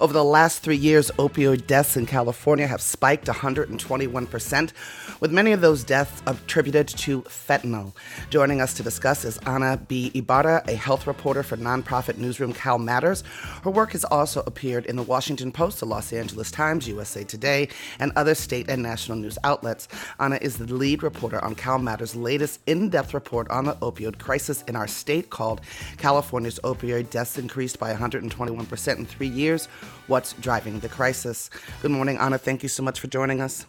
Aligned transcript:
Over 0.00 0.12
the 0.12 0.22
last 0.22 0.62
three 0.62 0.76
years, 0.76 1.10
opioid 1.18 1.66
deaths 1.66 1.96
in 1.96 2.06
California 2.06 2.68
have 2.68 2.80
spiked 2.80 3.26
121%, 3.26 4.72
with 5.18 5.32
many 5.32 5.50
of 5.50 5.60
those 5.60 5.82
deaths 5.82 6.22
attributed 6.24 6.86
to 6.86 7.22
fentanyl. 7.22 7.92
Joining 8.30 8.60
us 8.60 8.74
to 8.74 8.84
discuss 8.84 9.24
is 9.24 9.38
Ana 9.38 9.76
B. 9.88 10.12
Ibarra, 10.14 10.62
a 10.68 10.76
health 10.76 11.08
reporter 11.08 11.42
for 11.42 11.56
nonprofit 11.56 12.16
newsroom 12.16 12.54
CalMatters. 12.54 13.24
Her 13.64 13.72
work 13.72 13.90
has 13.90 14.04
also 14.04 14.44
appeared 14.46 14.86
in 14.86 14.94
the 14.94 15.02
Washington 15.02 15.50
Post, 15.50 15.80
the 15.80 15.86
Los 15.86 16.12
Angeles 16.12 16.52
Times, 16.52 16.86
USA 16.86 17.24
Today, 17.24 17.68
and 17.98 18.12
other 18.14 18.36
state 18.36 18.70
and 18.70 18.80
national 18.80 19.18
news 19.18 19.36
outlets. 19.42 19.88
Ana 20.20 20.38
is 20.40 20.58
the 20.58 20.72
lead 20.72 21.02
reporter 21.02 21.44
on 21.44 21.56
CalMatters' 21.56 22.14
latest 22.14 22.60
in 22.66 22.88
depth 22.88 23.14
report 23.14 23.50
on 23.50 23.64
the 23.64 23.74
opioid 23.76 24.20
crisis 24.20 24.62
in 24.68 24.76
our 24.76 24.86
state 24.86 25.30
called 25.30 25.60
California's 25.96 26.60
Opioid 26.62 27.10
Deaths 27.10 27.36
Increased 27.36 27.80
by 27.80 27.92
121% 27.92 28.96
in 28.96 29.04
Three 29.04 29.26
Years 29.26 29.66
what's 30.06 30.32
driving 30.34 30.80
the 30.80 30.88
crisis. 30.88 31.50
Good 31.82 31.90
morning, 31.90 32.18
Ana. 32.18 32.38
Thank 32.38 32.62
you 32.62 32.68
so 32.68 32.82
much 32.82 33.00
for 33.00 33.06
joining 33.06 33.40
us. 33.40 33.66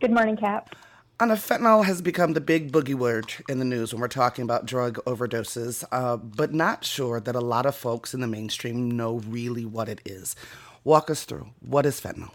Good 0.00 0.12
morning, 0.12 0.36
Kat. 0.36 0.74
Ana, 1.20 1.34
fentanyl 1.34 1.84
has 1.84 2.00
become 2.00 2.32
the 2.32 2.40
big 2.40 2.72
boogie 2.72 2.94
word 2.94 3.34
in 3.46 3.58
the 3.58 3.64
news 3.66 3.92
when 3.92 4.00
we're 4.00 4.08
talking 4.08 4.42
about 4.42 4.64
drug 4.64 4.96
overdoses, 5.04 5.84
uh, 5.92 6.16
but 6.16 6.54
not 6.54 6.82
sure 6.82 7.20
that 7.20 7.34
a 7.36 7.40
lot 7.40 7.66
of 7.66 7.76
folks 7.76 8.14
in 8.14 8.20
the 8.20 8.26
mainstream 8.26 8.90
know 8.90 9.18
really 9.28 9.66
what 9.66 9.90
it 9.90 10.00
is. 10.06 10.34
Walk 10.82 11.10
us 11.10 11.24
through. 11.24 11.50
What 11.60 11.84
is 11.84 12.00
fentanyl? 12.00 12.30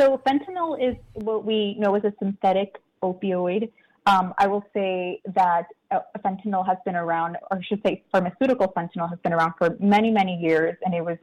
So, 0.00 0.22
fentanyl 0.26 0.80
is 0.80 0.96
what 1.12 1.44
we 1.44 1.74
know 1.78 1.94
as 1.94 2.04
a 2.04 2.14
synthetic 2.18 2.76
opioid. 3.02 3.70
Um, 4.06 4.32
I 4.38 4.46
will 4.46 4.64
say 4.72 5.20
that 5.34 5.66
uh, 5.90 5.98
fentanyl 6.24 6.66
has 6.66 6.78
been 6.86 6.96
around, 6.96 7.36
or 7.50 7.58
I 7.58 7.62
should 7.62 7.82
say, 7.84 8.02
pharmaceutical 8.10 8.72
fentanyl 8.74 9.10
has 9.10 9.18
been 9.18 9.34
around 9.34 9.52
for 9.58 9.76
many, 9.78 10.10
many 10.10 10.36
years, 10.36 10.74
and 10.86 10.94
it 10.94 11.04
was 11.04 11.18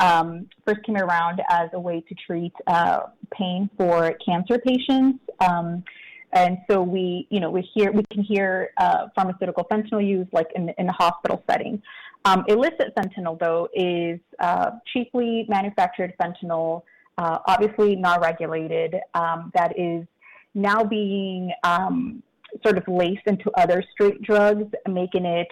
um, 0.00 0.48
first 0.66 0.82
came 0.84 0.96
around 0.96 1.40
as 1.50 1.68
a 1.72 1.80
way 1.80 2.02
to 2.08 2.14
treat 2.14 2.52
uh, 2.66 3.00
pain 3.32 3.70
for 3.76 4.14
cancer 4.24 4.58
patients. 4.58 5.20
Um, 5.40 5.84
and 6.32 6.58
so 6.70 6.82
we, 6.82 7.26
you 7.30 7.40
know, 7.40 7.50
we 7.50 7.68
hear 7.74 7.90
we 7.90 8.04
can 8.10 8.22
hear 8.22 8.70
uh, 8.76 9.08
pharmaceutical 9.14 9.66
fentanyl 9.70 10.06
use 10.06 10.26
like 10.32 10.46
in 10.54 10.70
in 10.78 10.88
a 10.88 10.92
hospital 10.92 11.42
setting. 11.50 11.82
Um, 12.24 12.44
illicit 12.48 12.94
fentanyl, 12.96 13.38
though, 13.38 13.68
is 13.74 14.20
uh, 14.38 14.72
cheaply 14.92 15.46
manufactured 15.48 16.12
fentanyl, 16.20 16.82
uh, 17.18 17.38
obviously 17.46 17.96
not 17.96 18.20
regulated, 18.20 18.94
um, 19.14 19.50
that 19.54 19.78
is 19.78 20.06
now 20.54 20.84
being 20.84 21.50
um, 21.64 22.22
sort 22.62 22.76
of 22.76 22.84
laced 22.86 23.26
into 23.26 23.50
other 23.56 23.82
street 23.92 24.22
drugs, 24.22 24.66
making 24.88 25.24
it 25.24 25.48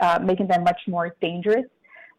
uh, 0.00 0.18
making 0.22 0.48
them 0.48 0.64
much 0.64 0.80
more 0.86 1.16
dangerous 1.20 1.66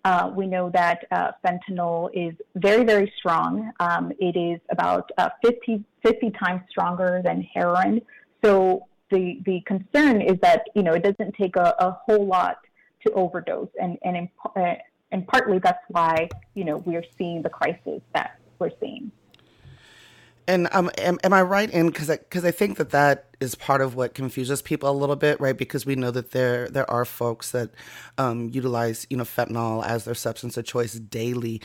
uh, 0.05 0.31
we 0.35 0.47
know 0.47 0.69
that 0.69 1.05
uh, 1.11 1.31
fentanyl 1.45 2.09
is 2.13 2.35
very, 2.55 2.83
very 2.83 3.11
strong. 3.17 3.71
Um, 3.79 4.11
it 4.19 4.35
is 4.35 4.59
about 4.69 5.09
uh, 5.17 5.29
50, 5.43 5.83
50 6.03 6.31
times 6.31 6.61
stronger 6.69 7.21
than 7.23 7.41
heroin. 7.53 8.01
So 8.43 8.87
the, 9.09 9.39
the 9.45 9.61
concern 9.61 10.21
is 10.21 10.37
that, 10.41 10.63
you 10.75 10.83
know, 10.83 10.93
it 10.93 11.03
doesn't 11.03 11.35
take 11.35 11.55
a, 11.55 11.73
a 11.79 11.91
whole 11.91 12.25
lot 12.25 12.57
to 13.05 13.13
overdose. 13.13 13.69
And, 13.81 13.97
and, 14.03 14.17
in, 14.17 14.29
uh, 14.57 14.75
and 15.11 15.25
partly 15.27 15.59
that's 15.59 15.83
why, 15.87 16.27
you 16.53 16.65
know, 16.65 16.77
we're 16.77 17.05
seeing 17.17 17.41
the 17.41 17.49
crisis 17.49 18.01
that 18.13 18.39
we're 18.59 18.71
seeing. 18.81 19.11
And 20.47 20.67
um, 20.71 20.91
am, 20.97 21.19
am 21.23 21.33
I 21.33 21.41
right 21.41 21.69
in 21.69 21.87
because 21.87 22.09
I, 22.09 22.17
cause 22.17 22.43
I 22.43 22.51
think 22.51 22.77
that 22.77 22.89
that 22.89 23.25
is 23.39 23.55
part 23.55 23.81
of 23.81 23.95
what 23.95 24.13
confuses 24.13 24.61
people 24.61 24.89
a 24.89 24.91
little 24.91 25.15
bit, 25.15 25.39
right? 25.39 25.57
Because 25.57 25.85
we 25.85 25.95
know 25.95 26.11
that 26.11 26.31
there 26.31 26.67
there 26.69 26.89
are 26.89 27.05
folks 27.05 27.51
that 27.51 27.71
um, 28.17 28.49
utilize 28.49 29.07
you 29.09 29.17
know 29.17 29.23
fentanyl 29.23 29.85
as 29.85 30.05
their 30.05 30.15
substance 30.15 30.57
of 30.57 30.65
choice 30.65 30.93
daily. 30.93 31.61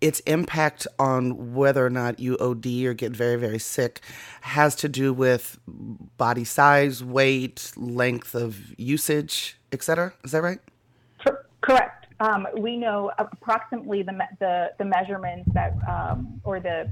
Its 0.00 0.20
impact 0.20 0.86
on 0.98 1.54
whether 1.54 1.84
or 1.86 1.88
not 1.88 2.20
you 2.20 2.36
OD 2.38 2.66
or 2.84 2.94
get 2.94 3.12
very 3.12 3.36
very 3.36 3.58
sick 3.58 4.00
has 4.42 4.74
to 4.76 4.88
do 4.88 5.12
with 5.12 5.58
body 6.16 6.44
size, 6.44 7.02
weight, 7.02 7.72
length 7.76 8.34
of 8.34 8.78
usage, 8.78 9.56
etc. 9.72 10.12
Is 10.24 10.32
that 10.32 10.42
right? 10.42 10.58
Correct. 11.62 12.06
Um, 12.20 12.46
we 12.56 12.76
know 12.76 13.12
approximately 13.18 14.02
the 14.02 14.18
the, 14.38 14.72
the 14.78 14.84
measurements 14.84 15.50
that 15.52 15.74
um, 15.88 16.40
or 16.44 16.60
the 16.60 16.90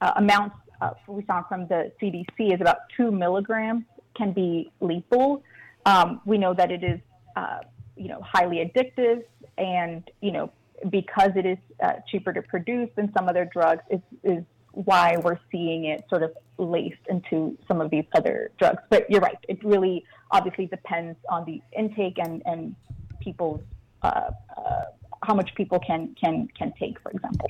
uh, 0.00 0.12
amounts 0.16 0.56
uh, 0.80 0.90
we 1.08 1.24
saw 1.24 1.42
from 1.44 1.66
the 1.68 1.92
CDC 2.00 2.54
is 2.54 2.60
about 2.60 2.78
two 2.96 3.10
milligrams 3.10 3.84
can 4.16 4.32
be 4.32 4.70
lethal. 4.80 5.42
Um, 5.84 6.20
we 6.24 6.38
know 6.38 6.54
that 6.54 6.70
it 6.70 6.82
is, 6.82 7.00
uh, 7.36 7.60
you 7.96 8.08
know, 8.08 8.20
highly 8.20 8.58
addictive, 8.58 9.22
and 9.56 10.08
you 10.20 10.32
know, 10.32 10.52
because 10.90 11.30
it 11.36 11.46
is 11.46 11.58
uh, 11.82 11.94
cheaper 12.08 12.32
to 12.32 12.42
produce 12.42 12.90
than 12.96 13.12
some 13.16 13.28
other 13.28 13.48
drugs, 13.50 13.82
is, 13.90 14.00
is 14.22 14.44
why 14.72 15.16
we're 15.22 15.38
seeing 15.50 15.86
it 15.86 16.04
sort 16.10 16.22
of 16.22 16.32
laced 16.58 17.00
into 17.08 17.56
some 17.66 17.80
of 17.80 17.90
these 17.90 18.04
other 18.14 18.50
drugs. 18.58 18.82
But 18.90 19.08
you're 19.10 19.20
right; 19.20 19.38
it 19.48 19.62
really 19.64 20.04
obviously 20.30 20.66
depends 20.66 21.18
on 21.30 21.44
the 21.44 21.62
intake 21.78 22.18
and 22.18 22.42
and 22.44 22.74
people's 23.20 23.62
uh, 24.02 24.30
uh, 24.56 24.84
how 25.22 25.34
much 25.34 25.54
people 25.54 25.78
can 25.78 26.14
can 26.20 26.48
can 26.58 26.72
take, 26.78 27.00
for 27.00 27.10
example 27.10 27.48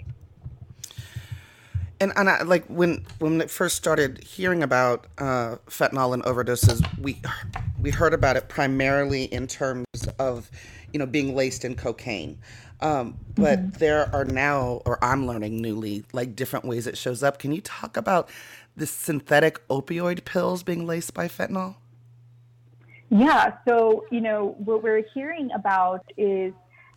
and 2.01 2.13
and 2.17 2.29
I, 2.29 2.43
like 2.43 2.67
when 2.67 3.05
when 3.19 3.41
it 3.41 3.51
first 3.51 3.77
started 3.77 4.23
hearing 4.23 4.63
about 4.63 5.07
uh, 5.19 5.57
fentanyl 5.69 6.15
and 6.15 6.23
overdoses, 6.25 6.85
we 6.99 7.21
we 7.81 7.91
heard 7.91 8.15
about 8.15 8.37
it 8.37 8.49
primarily 8.49 9.25
in 9.25 9.47
terms 9.47 9.87
of 10.19 10.51
you 10.93 10.99
know 10.99 11.07
being 11.07 11.35
laced 11.35 11.65
in 11.65 11.75
cocaine. 11.75 12.39
Um, 12.81 13.17
but 13.35 13.59
mm-hmm. 13.59 13.79
there 13.79 14.15
are 14.15 14.27
now, 14.27 14.83
or 14.85 15.03
I'm 15.03 15.27
learning 15.27 15.63
newly, 15.63 16.05
like 16.13 16.37
different 16.37 16.67
ways 16.67 16.87
it 16.87 16.99
shows 16.99 17.23
up. 17.23 17.39
Can 17.39 17.53
you 17.53 17.63
talk 17.63 17.97
about 17.97 18.29
the 18.77 18.87
synthetic 18.87 19.67
opioid 19.69 20.27
pills 20.27 20.63
being 20.63 20.87
laced 20.87 21.15
by 21.15 21.29
fentanyl? 21.29 21.77
Yeah. 23.09 23.57
So 23.67 24.05
you 24.11 24.21
know 24.21 24.57
what 24.59 24.83
we're 24.83 25.05
hearing 25.15 25.51
about 25.53 26.05
is 26.19 26.53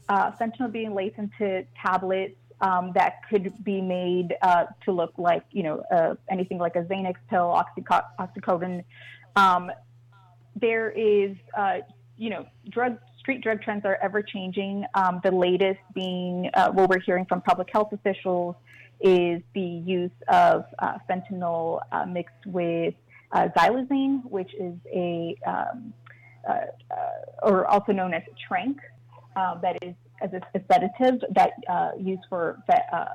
uh, 0.09 0.31
fentanyl 0.31 0.71
being 0.71 0.93
laced 0.93 1.17
into 1.17 1.65
tablets 1.81 2.35
um, 2.61 2.91
that 2.93 3.21
could 3.29 3.63
be 3.63 3.81
made 3.81 4.35
uh, 4.41 4.65
to 4.85 4.91
look 4.91 5.13
like, 5.17 5.43
you 5.51 5.63
know, 5.63 5.83
uh, 5.91 6.15
anything 6.29 6.57
like 6.57 6.75
a 6.75 6.83
Xanax 6.83 7.15
pill, 7.29 7.55
oxyco- 7.55 8.03
oxycodone. 8.19 8.83
Um, 9.35 9.71
there 10.55 10.91
is, 10.91 11.35
uh, 11.57 11.77
you 12.17 12.29
know, 12.29 12.45
drug 12.69 12.97
street 13.17 13.41
drug 13.41 13.61
trends 13.61 13.85
are 13.85 13.97
ever 14.01 14.21
changing. 14.21 14.85
Um, 14.93 15.21
the 15.23 15.31
latest 15.31 15.79
being 15.93 16.49
uh, 16.53 16.71
what 16.71 16.89
we're 16.89 16.99
hearing 16.99 17.25
from 17.25 17.41
public 17.41 17.69
health 17.71 17.93
officials 17.93 18.55
is 18.99 19.41
the 19.53 19.61
use 19.61 20.11
of 20.27 20.65
uh, 20.79 20.97
fentanyl 21.09 21.79
uh, 21.91 22.05
mixed 22.05 22.45
with 22.45 22.93
xylazine, 23.33 24.23
which 24.25 24.53
is 24.55 24.75
a 24.93 25.37
um, 25.47 25.93
or 27.43 27.65
also 27.67 27.93
known 27.93 28.13
as 28.13 28.23
tranq, 28.49 28.75
that 29.61 29.77
is 29.81 29.93
as 30.21 30.31
a, 30.33 30.41
sedative 30.71 31.23
that 31.31 31.51
uh, 31.69 31.91
used 31.97 32.23
for 32.29 32.61
uh, 32.69 33.05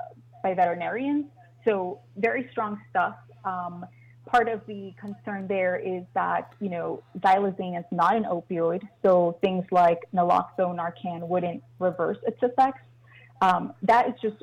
by 0.43 0.53
veterinarians. 0.53 1.25
So 1.63 1.99
very 2.17 2.47
strong 2.51 2.79
stuff. 2.89 3.15
Um, 3.43 3.85
part 4.25 4.49
of 4.49 4.61
the 4.67 4.93
concern 4.99 5.47
there 5.47 5.75
is 5.77 6.03
that 6.13 6.53
you 6.59 6.69
know 6.69 7.03
xylazine 7.19 7.77
is 7.77 7.85
not 7.91 8.15
an 8.15 8.23
opioid, 8.23 8.81
so 9.03 9.37
things 9.41 9.65
like 9.71 9.99
naloxone, 10.13 10.77
Narcan 10.77 11.27
wouldn't 11.27 11.63
reverse 11.79 12.17
its 12.25 12.37
effects. 12.41 12.81
Um, 13.41 13.73
that 13.81 14.07
is 14.07 14.13
just, 14.21 14.37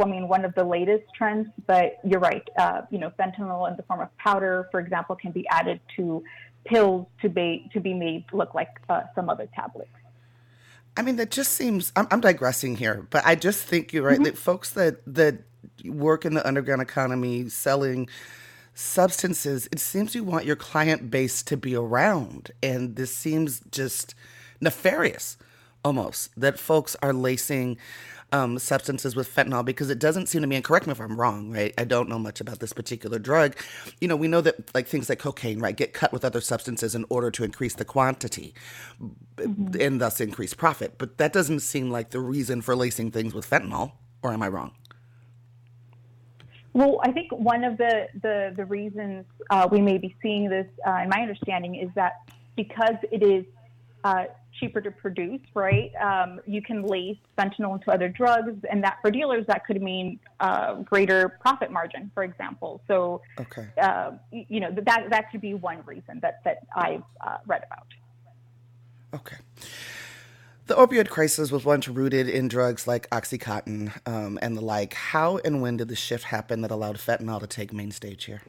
I 0.00 0.04
mean, 0.06 0.26
one 0.26 0.44
of 0.44 0.54
the 0.54 0.64
latest 0.64 1.04
trends. 1.14 1.48
But 1.66 1.98
you're 2.02 2.20
right. 2.20 2.46
Uh, 2.58 2.82
you 2.90 2.98
know, 2.98 3.12
fentanyl 3.18 3.70
in 3.70 3.76
the 3.76 3.82
form 3.82 4.00
of 4.00 4.16
powder, 4.16 4.68
for 4.70 4.80
example, 4.80 5.16
can 5.16 5.32
be 5.32 5.46
added 5.48 5.80
to 5.96 6.24
pills 6.64 7.06
to 7.22 7.28
be 7.28 7.68
to 7.72 7.80
be 7.80 7.94
made 7.94 8.24
look 8.32 8.54
like 8.54 8.68
uh, 8.88 9.02
some 9.14 9.28
other 9.28 9.48
tablets. 9.54 9.90
I 10.98 11.02
mean, 11.02 11.16
that 11.16 11.30
just 11.30 11.52
seems. 11.52 11.92
I'm, 11.94 12.08
I'm 12.10 12.20
digressing 12.20 12.76
here, 12.76 13.06
but 13.10 13.24
I 13.24 13.36
just 13.36 13.62
think 13.62 13.92
you're 13.92 14.02
right. 14.02 14.16
Mm-hmm. 14.16 14.24
That 14.24 14.38
folks 14.38 14.70
that 14.70 15.00
that 15.06 15.38
work 15.84 16.24
in 16.24 16.34
the 16.34 16.46
underground 16.46 16.82
economy 16.82 17.48
selling 17.48 18.08
substances, 18.74 19.68
it 19.70 19.78
seems 19.78 20.16
you 20.16 20.24
want 20.24 20.44
your 20.44 20.56
client 20.56 21.08
base 21.08 21.42
to 21.44 21.56
be 21.56 21.76
around, 21.76 22.50
and 22.64 22.96
this 22.96 23.16
seems 23.16 23.60
just 23.70 24.16
nefarious, 24.60 25.36
almost 25.84 26.30
that 26.36 26.58
folks 26.58 26.96
are 27.00 27.12
lacing 27.12 27.78
um, 28.32 28.58
substances 28.58 29.16
with 29.16 29.34
fentanyl 29.34 29.64
because 29.64 29.90
it 29.90 29.98
doesn't 29.98 30.26
seem 30.26 30.42
to 30.42 30.46
me, 30.46 30.56
and 30.56 30.64
correct 30.64 30.86
me 30.86 30.92
if 30.92 31.00
I'm 31.00 31.18
wrong, 31.18 31.50
right? 31.50 31.72
I 31.78 31.84
don't 31.84 32.08
know 32.08 32.18
much 32.18 32.40
about 32.40 32.60
this 32.60 32.72
particular 32.72 33.18
drug. 33.18 33.56
You 34.00 34.08
know, 34.08 34.16
we 34.16 34.28
know 34.28 34.40
that 34.42 34.74
like 34.74 34.86
things 34.86 35.08
like 35.08 35.18
cocaine, 35.18 35.60
right, 35.60 35.76
get 35.76 35.92
cut 35.92 36.12
with 36.12 36.24
other 36.24 36.40
substances 36.40 36.94
in 36.94 37.04
order 37.08 37.30
to 37.30 37.44
increase 37.44 37.74
the 37.74 37.84
quantity 37.84 38.54
mm-hmm. 39.00 39.80
and 39.80 40.00
thus 40.00 40.20
increase 40.20 40.54
profit. 40.54 40.94
But 40.98 41.18
that 41.18 41.32
doesn't 41.32 41.60
seem 41.60 41.90
like 41.90 42.10
the 42.10 42.20
reason 42.20 42.60
for 42.62 42.76
lacing 42.76 43.12
things 43.12 43.34
with 43.34 43.48
fentanyl, 43.48 43.92
or 44.22 44.32
am 44.32 44.42
I 44.42 44.48
wrong? 44.48 44.72
Well, 46.74 47.00
I 47.02 47.12
think 47.12 47.32
one 47.32 47.64
of 47.64 47.78
the 47.78 48.08
the, 48.22 48.52
the 48.54 48.64
reasons 48.64 49.24
uh, 49.50 49.68
we 49.70 49.80
may 49.80 49.98
be 49.98 50.14
seeing 50.22 50.48
this, 50.50 50.66
uh, 50.86 51.00
in 51.02 51.08
my 51.08 51.22
understanding, 51.22 51.76
is 51.76 51.88
that 51.94 52.30
because 52.56 52.96
it 53.10 53.22
is 53.22 53.44
uh, 54.04 54.24
cheaper 54.58 54.80
to 54.80 54.90
produce, 54.90 55.40
right? 55.54 55.90
Um, 56.00 56.40
you 56.46 56.62
can 56.62 56.82
lace 56.82 57.18
fentanyl 57.38 57.74
into 57.74 57.90
other 57.90 58.08
drugs, 58.08 58.56
and 58.70 58.82
that 58.84 58.98
for 59.02 59.10
dealers 59.10 59.44
that 59.46 59.66
could 59.66 59.80
mean 59.82 60.18
uh, 60.40 60.74
greater 60.76 61.38
profit 61.40 61.70
margin, 61.70 62.10
for 62.14 62.22
example. 62.22 62.80
So, 62.88 63.22
okay. 63.38 63.68
Uh, 63.80 64.12
you 64.32 64.60
know 64.60 64.70
that 64.70 65.10
that 65.10 65.30
could 65.30 65.40
be 65.40 65.54
one 65.54 65.82
reason 65.86 66.20
that 66.22 66.42
that 66.44 66.66
I've 66.74 67.02
uh, 67.26 67.38
read 67.46 67.64
about. 67.66 67.86
Okay. 69.14 69.36
The 70.66 70.74
opioid 70.74 71.08
crisis 71.08 71.50
was 71.50 71.64
once 71.64 71.88
rooted 71.88 72.28
in 72.28 72.46
drugs 72.46 72.86
like 72.86 73.08
Oxycontin 73.08 73.90
um, 74.06 74.38
and 74.42 74.54
the 74.54 74.60
like. 74.60 74.92
How 74.92 75.38
and 75.38 75.62
when 75.62 75.78
did 75.78 75.88
the 75.88 75.96
shift 75.96 76.24
happen 76.24 76.60
that 76.60 76.70
allowed 76.70 76.98
fentanyl 76.98 77.40
to 77.40 77.46
take 77.46 77.72
main 77.72 77.90
stage 77.90 78.24
here? 78.26 78.42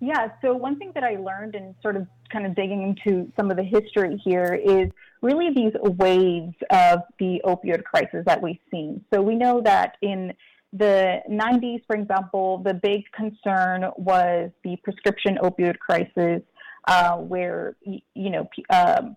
Yeah, 0.00 0.28
so 0.42 0.54
one 0.54 0.78
thing 0.78 0.92
that 0.94 1.04
I 1.04 1.16
learned 1.16 1.54
in 1.54 1.74
sort 1.82 1.96
of 1.96 2.06
kind 2.30 2.44
of 2.44 2.54
digging 2.54 2.82
into 2.82 3.32
some 3.36 3.50
of 3.50 3.56
the 3.56 3.62
history 3.62 4.20
here 4.22 4.54
is 4.54 4.90
really 5.22 5.54
these 5.54 5.72
waves 5.82 6.54
of 6.70 7.00
the 7.18 7.40
opioid 7.44 7.84
crisis 7.84 8.22
that 8.26 8.42
we've 8.42 8.58
seen. 8.70 9.02
So 9.12 9.22
we 9.22 9.34
know 9.34 9.62
that 9.62 9.96
in 10.02 10.34
the 10.72 11.20
90s, 11.30 11.82
for 11.86 11.96
example, 11.96 12.58
the 12.58 12.74
big 12.74 13.04
concern 13.12 13.86
was 13.96 14.50
the 14.64 14.76
prescription 14.84 15.38
opioid 15.42 15.78
crisis, 15.78 16.42
uh, 16.88 17.16
where, 17.16 17.76
you 17.82 18.30
know, 18.30 18.48
um, 18.70 19.16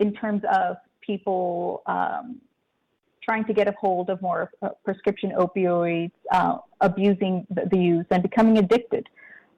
in 0.00 0.14
terms 0.14 0.42
of 0.50 0.76
people 1.02 1.82
um, 1.86 2.40
trying 3.22 3.44
to 3.44 3.52
get 3.52 3.68
a 3.68 3.74
hold 3.78 4.08
of 4.08 4.22
more 4.22 4.50
uh, 4.62 4.70
prescription 4.84 5.32
opioids, 5.38 6.12
uh, 6.32 6.58
abusing 6.80 7.46
the, 7.50 7.68
the, 7.70 7.78
use, 7.78 8.06
and 8.10 8.22
becoming 8.22 8.58
addicted. 8.58 9.06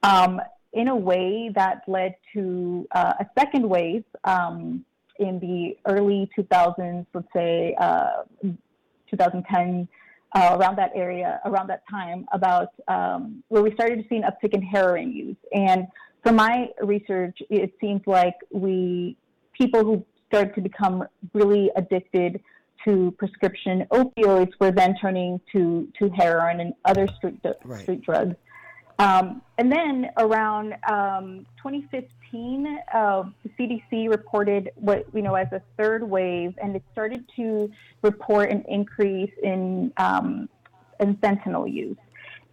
Um, 0.02 0.40
in 0.72 0.88
a 0.88 0.96
way 0.96 1.50
that 1.54 1.82
led 1.88 2.14
to 2.32 2.86
uh, 2.94 3.14
a 3.20 3.26
second 3.38 3.68
wave 3.68 4.04
um, 4.24 4.84
in 5.18 5.38
the 5.40 5.76
early 5.86 6.30
2000s, 6.38 7.06
let's 7.12 7.26
say 7.34 7.74
uh, 7.78 8.22
2010, 9.10 9.88
uh, 10.32 10.56
around 10.58 10.76
that 10.76 10.92
area, 10.94 11.40
around 11.44 11.68
that 11.68 11.82
time, 11.90 12.24
about 12.32 12.68
um, 12.86 13.42
where 13.48 13.62
we 13.62 13.72
started 13.74 13.96
to 13.96 14.08
see 14.08 14.16
an 14.16 14.22
uptick 14.22 14.54
in 14.54 14.62
heroin 14.62 15.12
use. 15.12 15.36
And 15.52 15.88
from 16.22 16.36
my 16.36 16.68
research, 16.82 17.36
it 17.50 17.74
seems 17.80 18.02
like 18.06 18.34
we 18.52 19.16
people 19.58 19.84
who 19.84 20.04
started 20.28 20.54
to 20.54 20.60
become 20.60 21.04
really 21.34 21.70
addicted 21.76 22.40
to 22.84 23.14
prescription 23.18 23.86
opioids 23.92 24.52
were 24.60 24.70
then 24.70 24.94
turning 25.00 25.40
to, 25.52 25.88
to 25.98 26.08
heroin 26.10 26.60
and 26.60 26.72
other 26.84 27.06
street, 27.08 27.38
right. 27.64 27.82
street 27.82 28.02
drugs. 28.02 28.36
Um, 29.00 29.40
and 29.56 29.72
then 29.72 30.10
around 30.18 30.74
um, 30.86 31.46
2015, 31.56 32.78
uh, 32.92 33.22
the 33.42 33.48
CDC 33.58 34.10
reported 34.10 34.70
what 34.74 35.06
we 35.14 35.22
know 35.22 35.36
as 35.36 35.50
a 35.52 35.62
third 35.78 36.02
wave, 36.02 36.52
and 36.62 36.76
it 36.76 36.82
started 36.92 37.24
to 37.36 37.70
report 38.02 38.50
an 38.50 38.62
increase 38.68 39.32
in, 39.42 39.90
um, 39.96 40.50
in 41.00 41.16
fentanyl 41.16 41.72
use. 41.72 41.96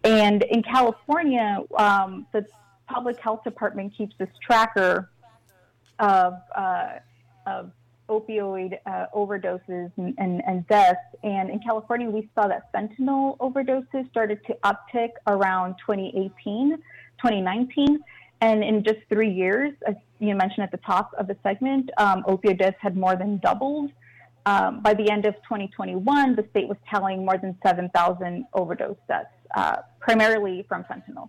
And 0.04 0.42
in 0.44 0.62
California, 0.62 1.58
um, 1.76 2.26
the 2.32 2.46
public 2.86 3.20
health 3.20 3.44
department 3.44 3.94
keeps 3.94 4.14
this 4.16 4.30
tracker 4.40 5.10
of 5.98 6.34
uh, 6.56 6.92
of 7.46 7.72
opioid 8.08 8.78
uh, 8.86 9.06
overdoses 9.14 9.90
and, 9.96 10.14
and, 10.18 10.42
and, 10.46 10.66
deaths. 10.68 10.98
And 11.22 11.50
in 11.50 11.60
California, 11.60 12.08
we 12.08 12.28
saw 12.34 12.48
that 12.48 12.72
fentanyl 12.72 13.36
overdoses 13.38 14.08
started 14.10 14.40
to 14.46 14.56
uptick 14.64 15.10
around 15.26 15.76
2018, 15.86 16.76
2019. 16.76 17.98
And 18.40 18.62
in 18.62 18.84
just 18.84 18.98
three 19.08 19.30
years, 19.30 19.72
as 19.86 19.94
you 20.20 20.34
mentioned 20.34 20.62
at 20.62 20.70
the 20.70 20.78
top 20.78 21.12
of 21.18 21.26
the 21.26 21.36
segment, 21.42 21.90
um, 21.98 22.22
opioid 22.24 22.58
deaths 22.58 22.76
had 22.80 22.96
more 22.96 23.16
than 23.16 23.38
doubled. 23.38 23.90
Um, 24.46 24.80
by 24.80 24.94
the 24.94 25.10
end 25.10 25.26
of 25.26 25.34
2021, 25.42 26.36
the 26.36 26.46
state 26.50 26.68
was 26.68 26.78
tallying 26.90 27.24
more 27.24 27.36
than 27.36 27.56
7,000 27.62 28.46
overdose 28.54 28.96
deaths, 29.06 29.28
uh, 29.54 29.76
primarily 30.00 30.64
from 30.68 30.84
fentanyl. 30.84 31.28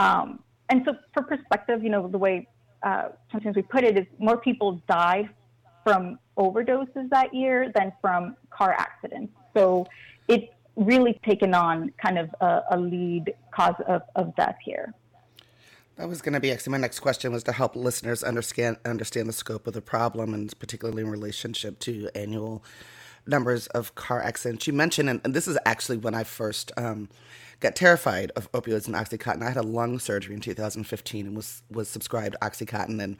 Um, 0.00 0.40
and 0.68 0.82
so, 0.84 0.96
for 1.14 1.22
perspective, 1.22 1.84
you 1.84 1.90
know, 1.90 2.08
the 2.08 2.18
way 2.18 2.48
uh, 2.82 3.10
sometimes 3.30 3.54
we 3.54 3.62
put 3.62 3.84
it 3.84 3.96
is 3.96 4.06
more 4.18 4.36
people 4.36 4.82
died 4.88 5.28
from 5.86 6.18
overdoses 6.36 7.08
that 7.10 7.32
year 7.32 7.70
than 7.76 7.92
from 8.00 8.34
car 8.50 8.74
accidents. 8.76 9.32
So 9.54 9.86
it's 10.26 10.52
really 10.74 11.20
taken 11.24 11.54
on 11.54 11.92
kind 12.02 12.18
of 12.18 12.28
a, 12.40 12.62
a 12.72 12.76
lead 12.76 13.32
cause 13.54 13.76
of, 13.86 14.02
of 14.16 14.34
death 14.34 14.56
here. 14.64 14.92
That 15.94 16.08
was 16.08 16.20
going 16.22 16.32
to 16.32 16.40
be 16.40 16.50
actually 16.50 16.72
my 16.72 16.78
next 16.78 16.98
question 16.98 17.32
was 17.32 17.44
to 17.44 17.52
help 17.52 17.76
listeners 17.76 18.24
understand 18.24 18.78
understand 18.84 19.28
the 19.28 19.32
scope 19.32 19.68
of 19.68 19.74
the 19.74 19.80
problem 19.80 20.34
and 20.34 20.52
particularly 20.58 21.04
in 21.04 21.08
relationship 21.08 21.78
to 21.80 22.10
annual 22.16 22.64
numbers 23.24 23.68
of 23.68 23.94
car 23.94 24.20
accidents. 24.20 24.66
You 24.66 24.72
mentioned, 24.72 25.08
and, 25.08 25.20
and 25.24 25.34
this 25.34 25.46
is 25.46 25.56
actually 25.64 25.98
when 25.98 26.14
I 26.14 26.24
first 26.24 26.72
um, 26.76 27.08
got 27.60 27.76
terrified 27.76 28.32
of 28.36 28.50
opioids 28.52 28.86
and 28.86 28.96
OxyContin. 28.96 29.42
I 29.42 29.48
had 29.48 29.56
a 29.56 29.62
lung 29.62 30.00
surgery 30.00 30.34
in 30.34 30.40
2015 30.40 31.26
and 31.26 31.36
was 31.36 31.62
was 31.70 31.88
subscribed 31.88 32.34
OxyContin 32.42 33.00
and 33.00 33.16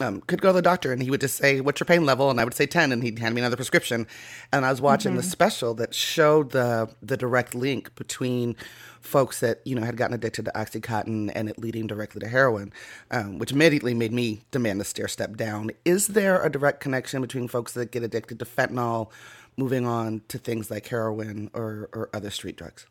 um, 0.00 0.20
could 0.22 0.40
go 0.40 0.48
to 0.48 0.54
the 0.54 0.62
doctor 0.62 0.92
and 0.92 1.02
he 1.02 1.10
would 1.10 1.20
just 1.20 1.36
say, 1.36 1.60
What's 1.60 1.80
your 1.80 1.86
pain 1.86 2.04
level? 2.04 2.30
And 2.30 2.40
I 2.40 2.44
would 2.44 2.54
say 2.54 2.66
10, 2.66 2.92
and 2.92 3.02
he'd 3.02 3.18
hand 3.18 3.34
me 3.34 3.40
another 3.40 3.56
prescription. 3.56 4.06
And 4.52 4.64
I 4.64 4.70
was 4.70 4.80
watching 4.80 5.12
mm-hmm. 5.12 5.18
the 5.18 5.22
special 5.24 5.74
that 5.74 5.94
showed 5.94 6.50
the, 6.50 6.90
the 7.02 7.16
direct 7.16 7.54
link 7.54 7.94
between 7.94 8.56
folks 9.00 9.40
that, 9.40 9.60
you 9.64 9.74
know, 9.74 9.82
had 9.82 9.96
gotten 9.96 10.14
addicted 10.14 10.44
to 10.44 10.52
Oxycontin 10.52 11.32
and 11.34 11.48
it 11.48 11.58
leading 11.58 11.86
directly 11.86 12.20
to 12.20 12.28
heroin, 12.28 12.72
um, 13.10 13.38
which 13.38 13.52
immediately 13.52 13.94
made 13.94 14.12
me 14.12 14.42
demand 14.50 14.80
a 14.80 14.84
stair 14.84 15.08
step 15.08 15.36
down. 15.36 15.70
Is 15.84 16.08
there 16.08 16.42
a 16.42 16.50
direct 16.50 16.80
connection 16.80 17.20
between 17.20 17.48
folks 17.48 17.72
that 17.72 17.90
get 17.90 18.02
addicted 18.02 18.38
to 18.38 18.44
fentanyl 18.44 19.10
moving 19.56 19.86
on 19.86 20.22
to 20.28 20.38
things 20.38 20.70
like 20.70 20.86
heroin 20.86 21.50
or, 21.54 21.88
or 21.92 22.10
other 22.12 22.30
street 22.30 22.56
drugs? 22.56 22.86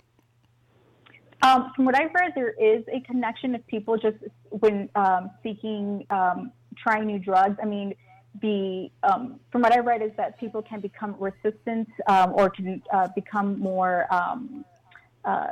Um, 1.42 1.72
from 1.76 1.86
what 1.86 1.96
I've 1.96 2.14
read, 2.14 2.34
there 2.36 2.52
is 2.52 2.84
a 2.92 3.00
connection 3.02 3.56
if 3.56 3.66
people 3.68 3.98
just, 3.98 4.18
when 4.50 4.90
um, 4.96 5.32
seeking 5.42 6.06
um, 6.10 6.52
trying 6.78 7.08
new 7.08 7.20
drugs. 7.20 7.58
I 7.62 7.66
mean, 7.66 7.94
the 8.42 8.90
um, 9.04 9.40
from 9.52 9.62
what 9.62 9.74
I 9.74 9.80
read 9.80 10.02
is 10.02 10.12
that 10.18 10.40
people 10.40 10.62
can 10.62 10.80
become 10.80 11.16
resistant 11.20 11.90
um, 12.08 12.34
or 12.36 12.50
can 12.50 12.82
uh, 12.94 13.08
become 13.16 13.60
more. 13.60 14.12
Um, 14.14 14.66
uh, 15.26 15.48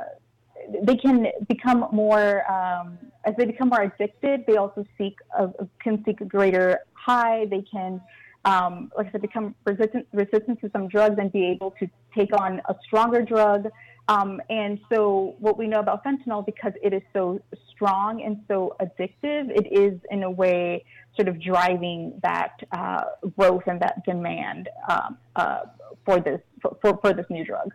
they 0.82 0.96
can 0.96 1.28
become 1.48 1.86
more 1.92 2.50
um, 2.50 2.98
as 3.24 3.34
they 3.36 3.44
become 3.44 3.68
more 3.68 3.82
addicted. 3.82 4.44
They 4.46 4.56
also 4.56 4.84
seek 4.96 5.16
a, 5.36 5.48
can 5.82 6.02
seek 6.04 6.20
a 6.20 6.24
greater 6.24 6.80
high. 6.94 7.46
They 7.46 7.62
can, 7.62 8.00
um, 8.44 8.90
like 8.96 9.08
I 9.08 9.12
said, 9.12 9.22
become 9.22 9.54
resistant 9.64 10.06
resistant 10.12 10.60
to 10.60 10.70
some 10.72 10.88
drugs 10.88 11.16
and 11.18 11.30
be 11.32 11.44
able 11.46 11.72
to 11.80 11.88
take 12.16 12.30
on 12.38 12.60
a 12.68 12.74
stronger 12.84 13.22
drug. 13.22 13.68
Um, 14.08 14.40
and 14.48 14.80
so, 14.90 15.36
what 15.38 15.58
we 15.58 15.66
know 15.66 15.80
about 15.80 16.02
fentanyl, 16.02 16.44
because 16.44 16.72
it 16.82 16.94
is 16.94 17.02
so 17.12 17.40
strong 17.70 18.22
and 18.22 18.42
so 18.48 18.74
addictive, 18.80 19.50
it 19.50 19.66
is 19.70 20.00
in 20.10 20.22
a 20.22 20.30
way 20.30 20.84
sort 21.14 21.28
of 21.28 21.42
driving 21.42 22.18
that 22.22 22.56
uh, 22.72 23.04
growth 23.36 23.64
and 23.66 23.80
that 23.82 24.04
demand 24.04 24.70
um, 24.88 25.18
uh, 25.36 25.60
for 26.06 26.20
this 26.20 26.40
for, 26.62 26.98
for 27.02 27.12
this 27.12 27.26
new 27.28 27.44
drug. 27.44 27.74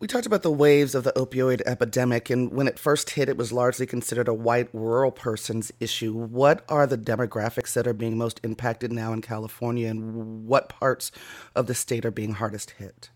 We 0.00 0.08
talked 0.08 0.26
about 0.26 0.42
the 0.42 0.50
waves 0.50 0.96
of 0.96 1.04
the 1.04 1.12
opioid 1.12 1.62
epidemic, 1.64 2.28
and 2.28 2.52
when 2.52 2.66
it 2.66 2.78
first 2.78 3.10
hit, 3.10 3.28
it 3.28 3.36
was 3.36 3.52
largely 3.52 3.86
considered 3.86 4.26
a 4.26 4.34
white 4.34 4.68
rural 4.72 5.12
person's 5.12 5.70
issue. 5.78 6.12
What 6.12 6.64
are 6.68 6.88
the 6.88 6.98
demographics 6.98 7.72
that 7.74 7.86
are 7.86 7.94
being 7.94 8.18
most 8.18 8.40
impacted 8.42 8.92
now 8.92 9.12
in 9.12 9.22
California, 9.22 9.88
and 9.88 10.44
what 10.44 10.68
parts 10.68 11.12
of 11.54 11.68
the 11.68 11.74
state 11.74 12.04
are 12.04 12.10
being 12.10 12.32
hardest 12.32 12.72
hit? 12.72 13.10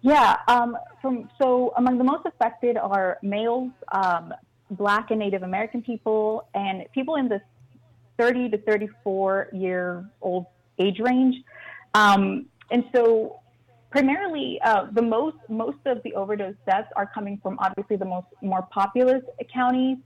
Yeah, 0.00 0.36
um, 0.46 0.76
from, 1.02 1.28
so 1.40 1.72
among 1.76 1.98
the 1.98 2.04
most 2.04 2.24
affected 2.24 2.76
are 2.76 3.18
males, 3.22 3.70
um, 3.92 4.32
Black 4.70 5.10
and 5.10 5.18
Native 5.18 5.42
American 5.42 5.82
people, 5.82 6.48
and 6.54 6.84
people 6.94 7.16
in 7.16 7.28
the 7.28 7.40
30 8.18 8.50
to 8.50 8.58
34 8.58 9.48
year 9.52 10.04
old 10.20 10.46
age 10.78 11.00
range. 11.00 11.36
Um, 11.94 12.46
and 12.70 12.84
so, 12.94 13.40
primarily, 13.90 14.60
uh, 14.64 14.86
the 14.92 15.02
most 15.02 15.38
most 15.48 15.78
of 15.86 16.02
the 16.04 16.12
overdose 16.14 16.54
deaths 16.66 16.88
are 16.96 17.10
coming 17.12 17.38
from 17.42 17.58
obviously 17.60 17.96
the 17.96 18.04
most 18.04 18.26
more 18.42 18.68
populous 18.70 19.22
counties, 19.52 19.96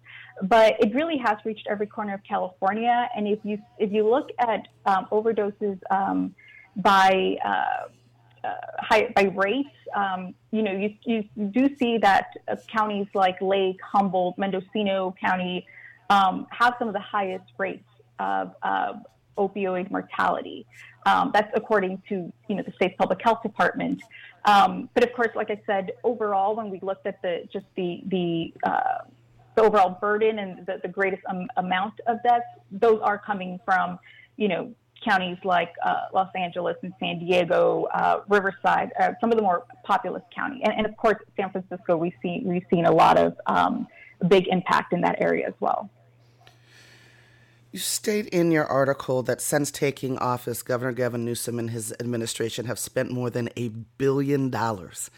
but 0.45 0.75
it 0.81 0.95
really 0.95 1.19
has 1.19 1.37
reached 1.45 1.67
every 1.69 1.87
corner 1.87 2.15
of 2.15 2.21
California. 2.23 3.09
And 3.17 3.27
if 3.27 3.41
you 3.43 3.59
if 3.79 3.91
you 3.93 4.09
look 4.09 4.29
at 4.39 4.69
um, 4.87 5.07
overdoses 5.11 5.79
um, 5.91 6.35
by 6.77 7.37
uh, 7.45 7.89
uh, 8.45 8.55
high, 8.79 9.13
by 9.15 9.25
race, 9.35 9.67
um, 9.95 10.35
you 10.51 10.63
know, 10.63 10.73
you, 10.73 10.95
you 11.05 11.25
do 11.51 11.75
see 11.77 11.99
that 11.99 12.35
uh, 12.49 12.57
counties 12.69 13.07
like 13.15 13.41
Lake, 13.41 13.79
Humboldt, 13.83 14.37
Mendocino 14.39 15.15
County 15.21 15.67
um, 16.11 16.47
have 16.51 16.75
some 16.79 16.89
of 16.89 16.95
the 16.95 17.01
highest 17.01 17.53
rates 17.59 17.85
of, 18.19 18.55
opioid 19.39 19.91
mortality. 19.91 20.67
Um, 21.07 21.31
that's 21.33 21.51
according 21.55 22.03
to 22.11 22.31
you 22.49 22.55
know 22.55 22.63
the 22.63 22.73
state's 22.73 22.95
public 22.99 23.21
health 23.23 23.43
department. 23.43 24.03
Um, 24.45 24.89
but 24.95 25.05
of 25.05 25.13
course, 25.15 25.31
like 25.35 25.51
I 25.51 25.61
said, 25.67 25.93
overall, 26.05 26.55
when 26.55 26.71
we 26.71 26.81
looked 26.81 27.07
at 27.07 27.21
the 27.23 27.49
just 27.53 27.65
the 27.75 28.03
the, 28.07 28.53
uh, 28.63 29.05
the 29.55 29.63
overall 29.63 29.99
burden 30.01 30.39
and 30.39 30.67
the, 30.67 30.81
the 30.83 30.89
greatest 30.89 31.23
amount 31.57 31.95
of 32.07 32.23
deaths, 32.23 32.45
those 32.71 33.01
are 33.03 33.19
coming 33.19 33.59
from 33.65 33.99
you 34.37 34.49
know 34.49 34.75
counties 35.05 35.39
like 35.45 35.73
uh, 35.85 36.07
Los 36.13 36.29
Angeles 36.35 36.77
and 36.83 36.93
San 37.01 37.19
Diego, 37.19 37.85
uh, 37.95 38.21
Riverside, 38.29 38.91
uh, 38.99 39.13
some 39.21 39.31
of 39.31 39.37
the 39.37 39.43
more 39.43 39.65
populous 39.85 40.23
counties, 40.35 40.63
and, 40.65 40.75
and, 40.75 40.87
of 40.87 40.97
course 40.97 41.17
San 41.37 41.51
Francisco. 41.51 41.97
We've 41.97 42.13
seen 42.23 42.45
we've 42.45 42.67
seen 42.73 42.87
a 42.87 42.93
lot 42.93 43.19
of 43.19 43.37
um, 43.47 43.87
big 44.29 44.49
impact 44.49 44.93
in 44.93 45.01
that 45.03 45.17
area 45.21 45.47
as 45.47 45.55
well. 45.61 45.91
You 47.73 47.79
state 47.79 48.27
in 48.29 48.51
your 48.51 48.67
article 48.67 49.23
that 49.23 49.41
since 49.41 49.71
taking 49.71 50.19
office, 50.19 50.63
Governor 50.63 50.93
Gavin 50.93 51.25
Newsom 51.25 51.59
and 51.59 51.71
his 51.71 51.95
administration 52.01 52.67
have 52.67 52.79
spent 52.79 53.11
more 53.11 53.31
than 53.31 53.49
a 53.57 53.69
billion 53.69 54.51
dollars 54.51 55.11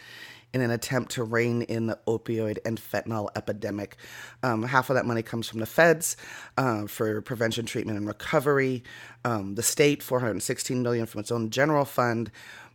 in 0.55 0.61
an 0.61 0.71
attempt 0.71 1.11
to 1.13 1.25
rein 1.25 1.63
in 1.63 1.89
the 1.89 1.99
opioid 2.07 2.59
and 2.65 2.81
fentanyl 2.81 3.29
epidemic. 3.37 3.97
Um, 4.45 4.63
half 4.63 4.89
of 4.89 4.95
that 4.95 5.05
money 5.05 5.23
comes 5.23 5.49
from 5.49 5.59
the 5.59 5.67
feds 5.67 6.17
uh, 6.57 6.87
for 6.87 7.21
prevention, 7.21 7.67
treatment, 7.67 7.99
and 7.99 8.07
recovery. 8.07 8.85
Um, 9.25 9.57
the 9.57 9.63
state, 9.65 10.03
416 10.03 10.81
million 10.81 11.07
from 11.07 11.21
its 11.21 11.33
own 11.33 11.51
general 11.51 11.85
fund. 11.85 12.31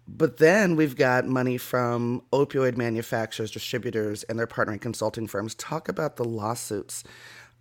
But 0.07 0.38
then 0.38 0.75
we've 0.75 0.95
got 0.95 1.25
money 1.25 1.57
from 1.57 2.24
opioid 2.33 2.75
manufacturers, 2.75 3.51
distributors, 3.51 4.24
and 4.24 4.38
their 4.38 4.48
partnering 4.48 4.81
consulting 4.81 5.27
firms. 5.27 5.55
Talk 5.55 5.88
about 5.88 6.17
the 6.17 6.25
lawsuits 6.25 7.03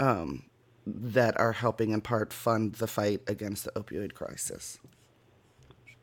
um, 0.01 0.45
that 0.87 1.39
are 1.39 1.53
helping 1.53 1.91
in 1.91 2.01
part 2.01 2.33
fund 2.33 2.75
the 2.75 2.87
fight 2.87 3.21
against 3.29 3.65
the 3.65 3.71
opioid 3.73 4.15
crisis. 4.15 4.81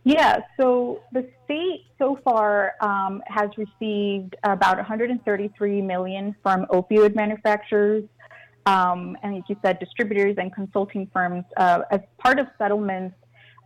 Yeah, 0.08 0.42
so 0.56 1.02
the 1.14 1.28
state 1.44 1.88
so 1.98 2.20
far 2.24 2.74
um, 2.80 3.24
has 3.26 3.50
received 3.58 4.36
about 4.44 4.78
133 4.78 5.82
million 5.82 6.36
from 6.44 6.68
opioid 6.68 7.16
manufacturers, 7.16 8.04
um, 8.68 9.18
and 9.24 9.34
like 9.34 9.46
you 9.50 9.58
said, 9.66 9.80
distributors 9.80 10.36
and 10.38 10.54
consulting 10.54 11.10
firms 11.12 11.44
uh, 11.58 11.82
as 11.90 12.02
part 12.20 12.38
of 12.38 12.46
settlements 12.60 13.16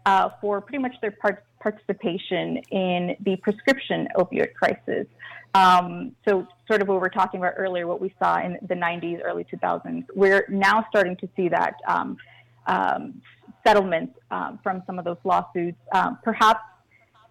uh, 0.05 0.29
for 0.39 0.61
pretty 0.61 0.77
much 0.77 0.95
their 1.01 1.11
part- 1.11 1.43
participation 1.59 2.55
in 2.71 3.17
the 3.25 3.35
prescription 3.43 4.07
opioid 4.15 4.53
crisis. 4.53 5.07
Um, 5.55 6.15
so, 6.25 6.47
sort 6.69 6.81
of 6.81 6.87
what 6.87 6.93
we 6.93 6.99
were 7.01 7.09
talking 7.09 7.41
about 7.41 7.55
earlier, 7.57 7.85
what 7.85 7.99
we 7.99 8.13
saw 8.17 8.39
in 8.39 8.57
the 8.65 8.75
90s, 8.75 9.19
early 9.25 9.43
2000s, 9.43 10.05
we're 10.15 10.45
now 10.47 10.85
starting 10.89 11.17
to 11.17 11.27
see 11.35 11.49
that 11.49 11.73
um, 11.85 12.15
settlements 13.65 14.17
um, 14.31 14.59
from 14.63 14.83
some 14.85 14.99
of 14.99 15.05
those 15.05 15.17
lawsuits. 15.23 15.77
Um, 15.91 16.19
perhaps 16.23 16.61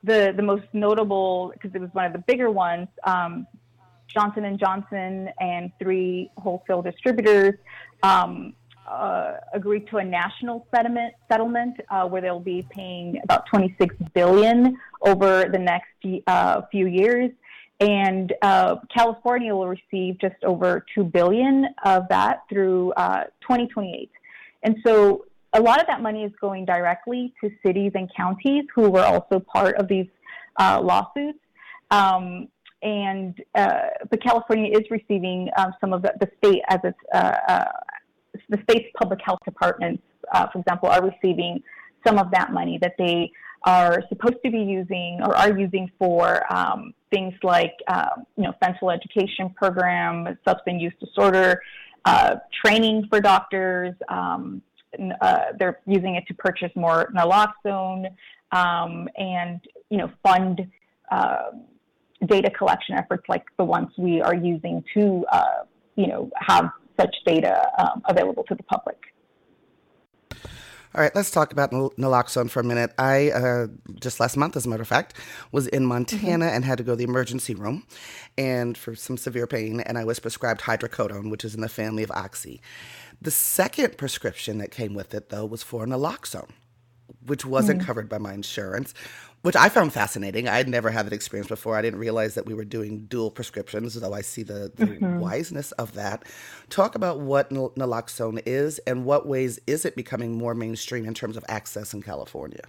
the 0.05 0.33
the 0.37 0.43
most 0.43 0.67
notable, 0.73 1.51
because 1.53 1.75
it 1.75 1.81
was 1.81 1.91
one 1.93 2.05
of 2.05 2.13
the 2.13 2.21
bigger 2.21 2.51
ones, 2.51 2.89
um, 3.05 3.47
Johnson 4.07 4.45
and 4.45 4.59
Johnson 4.59 5.29
and 5.41 5.71
three 5.79 6.31
wholesale 6.39 6.83
distributors 6.83 7.55
um, 8.03 8.55
uh, 8.87 9.35
agreed 9.53 9.87
to 9.89 9.99
a 9.99 10.05
national 10.05 10.67
settlement 10.75 11.15
settlement 11.31 11.79
uh, 11.91 12.07
where 12.07 12.23
they'll 12.23 12.41
be 12.41 12.67
paying 12.71 13.21
about 13.25 13.47
26 13.47 13.95
billion 14.15 14.79
over 15.03 15.45
the 15.53 15.59
next 15.59 15.89
uh, 16.27 16.63
few 16.71 16.87
years 16.87 17.31
and 17.81 18.33
uh, 18.43 18.77
California 18.93 19.55
will 19.55 19.69
receive 19.69 20.19
just 20.19 20.43
over 20.45 20.85
two 20.95 21.05
billion 21.05 21.69
of 21.85 22.09
that 22.09 22.43
through 22.49 22.93
uh, 22.93 23.25
2028. 23.41 24.11
And 24.65 24.77
so 24.85 25.27
a 25.55 25.61
lot 25.61 25.81
of 25.81 25.87
that 25.87 26.03
money 26.03 26.25
is 26.25 26.33
going 26.41 26.65
directly 26.65 27.33
to 27.43 27.51
cities 27.65 27.93
and 27.95 28.11
counties 28.15 28.65
who 28.75 28.91
were 28.91 29.05
also 29.05 29.41
part 29.41 29.77
of 29.77 29.89
these 29.89 30.07
uh, 30.59 30.81
lawsuits. 30.83 31.39
Um, 31.91 32.49
and 32.83 33.35
uh, 33.55 33.81
but 34.11 34.23
California 34.23 34.71
is 34.71 34.85
receiving 34.91 35.49
um, 35.57 35.73
some 35.81 35.93
of 35.93 36.03
the, 36.03 36.13
the, 36.21 36.29
state 36.39 36.63
as 36.69 36.79
its 36.85 36.99
uh, 37.13 37.35
uh, 37.49 37.65
the 38.49 38.59
state's 38.69 38.89
public 38.97 39.19
health 39.25 39.41
departments, 39.45 40.03
for 40.53 40.61
example, 40.61 40.89
are 40.89 41.03
receiving 41.03 41.61
some 42.07 42.19
of 42.19 42.31
that 42.31 42.53
money 42.53 42.79
that 42.81 42.93
they 42.97 43.33
are 43.65 44.03
supposed 44.09 44.37
to 44.45 44.51
be 44.51 44.59
using 44.59 45.19
or 45.25 45.37
are 45.37 45.59
using 45.59 45.91
for 45.99 46.41
um, 46.53 46.95
things 47.11 47.35
like 47.43 47.75
um, 47.89 48.25
you 48.37 48.45
know 48.45 48.53
fentanyl 48.63 48.95
education 48.95 49.51
program, 49.57 50.39
substance 50.47 50.81
use 50.81 50.93
disorder 51.01 51.61
uh, 52.05 52.37
training 52.65 53.07
for 53.11 53.21
doctors. 53.21 53.95
Um, 54.09 54.63
uh, 55.21 55.39
they're 55.59 55.81
using 55.87 56.17
it 56.17 56.25
to 56.27 56.35
purchase 56.35 56.71
more 56.75 57.13
naloxone 57.17 58.07
um, 58.53 59.09
and 59.17 59.61
you 59.91 59.99
know 59.99 60.11
fund 60.23 60.67
uh, 61.11 61.51
data 62.27 62.51
collection 62.51 62.97
efforts 62.97 63.25
like 63.29 63.45
the 63.59 63.65
ones 63.65 63.89
we 63.99 64.21
are 64.21 64.35
using 64.35 64.83
to 64.95 65.25
uh, 65.33 65.65
you 65.97 66.07
know 66.07 66.31
have 66.37 66.71
such 66.99 67.15
data 67.25 67.71
um, 67.79 68.03
available 68.09 68.45
to 68.45 68.55
the 68.55 68.63
public. 68.65 68.97
All 70.95 71.03
right, 71.03 71.15
let's 71.15 71.31
talk 71.31 71.53
about 71.53 71.71
naloxone 71.71 72.51
for 72.51 72.61
a 72.61 72.65
minute. 72.65 72.93
I 72.99 73.31
uh, 73.31 73.67
just 74.01 74.21
last 74.21 74.37
month, 74.37 74.57
as 74.57 74.65
a 74.65 74.71
matter 74.71 74.83
of 74.83 74.89
fact, 74.89 75.15
was 75.53 75.67
in 75.67 75.85
Montana 75.85 76.47
mm-hmm. 76.47 76.57
and 76.57 76.65
had 76.65 76.79
to 76.79 76.85
go 76.85 76.93
to 76.93 76.97
the 76.97 77.05
emergency 77.05 77.55
room, 77.55 77.85
and 78.39 78.77
for 78.77 78.95
some 78.95 79.19
severe 79.19 79.47
pain, 79.47 79.81
and 79.81 79.99
I 79.99 80.05
was 80.05 80.19
prescribed 80.19 80.63
hydrocodone, 80.63 81.31
which 81.31 81.45
is 81.45 81.55
in 81.55 81.61
the 81.61 81.69
family 81.69 82.03
of 82.03 82.11
oxy. 82.11 82.63
The 83.21 83.31
second 83.31 83.97
prescription 83.99 84.59
that 84.59 84.71
came 84.71 84.95
with 84.95 85.15
it, 85.15 85.29
though, 85.29 85.45
was 85.45 85.63
for 85.63 85.87
naloxone, 85.87 86.51
which 87.27 87.45
wasn't 87.45 87.81
mm-hmm. 87.81 87.87
covered 87.87 88.09
by 88.09 88.19
my 88.19 88.33
insurance 88.33 88.95
which 89.43 89.57
I 89.57 89.69
found 89.69 89.93
fascinating. 89.93 90.49
I 90.49 90.57
had 90.57 90.69
never 90.69 90.91
had 90.91 91.07
that 91.07 91.13
experience 91.13 91.49
before. 91.49 91.77
I 91.77 91.83
didn't 91.83 92.01
realize 92.01 92.35
that 92.35 92.47
we 92.47 92.55
were 92.55 92.65
doing 92.65 93.07
dual 93.07 93.31
prescriptions, 93.31 93.95
though 93.95 94.13
I 94.13 94.21
see 94.21 94.43
the, 94.43 94.73
the 94.75 94.87
mm-hmm. 94.87 95.21
wiseness 95.21 95.73
of 95.73 95.95
that. 95.95 96.25
Talk 96.71 96.95
about 96.95 97.21
what 97.21 97.51
naloxone 97.51 98.43
is 98.47 98.79
and 98.81 99.05
what 99.05 99.27
ways 99.27 99.61
is 99.67 99.85
it 99.85 99.95
becoming 99.95 100.37
more 100.37 100.55
mainstream 100.55 101.07
in 101.07 101.15
terms 101.15 101.37
of 101.37 101.45
access 101.49 101.95
in 101.95 102.03
California? 102.03 102.65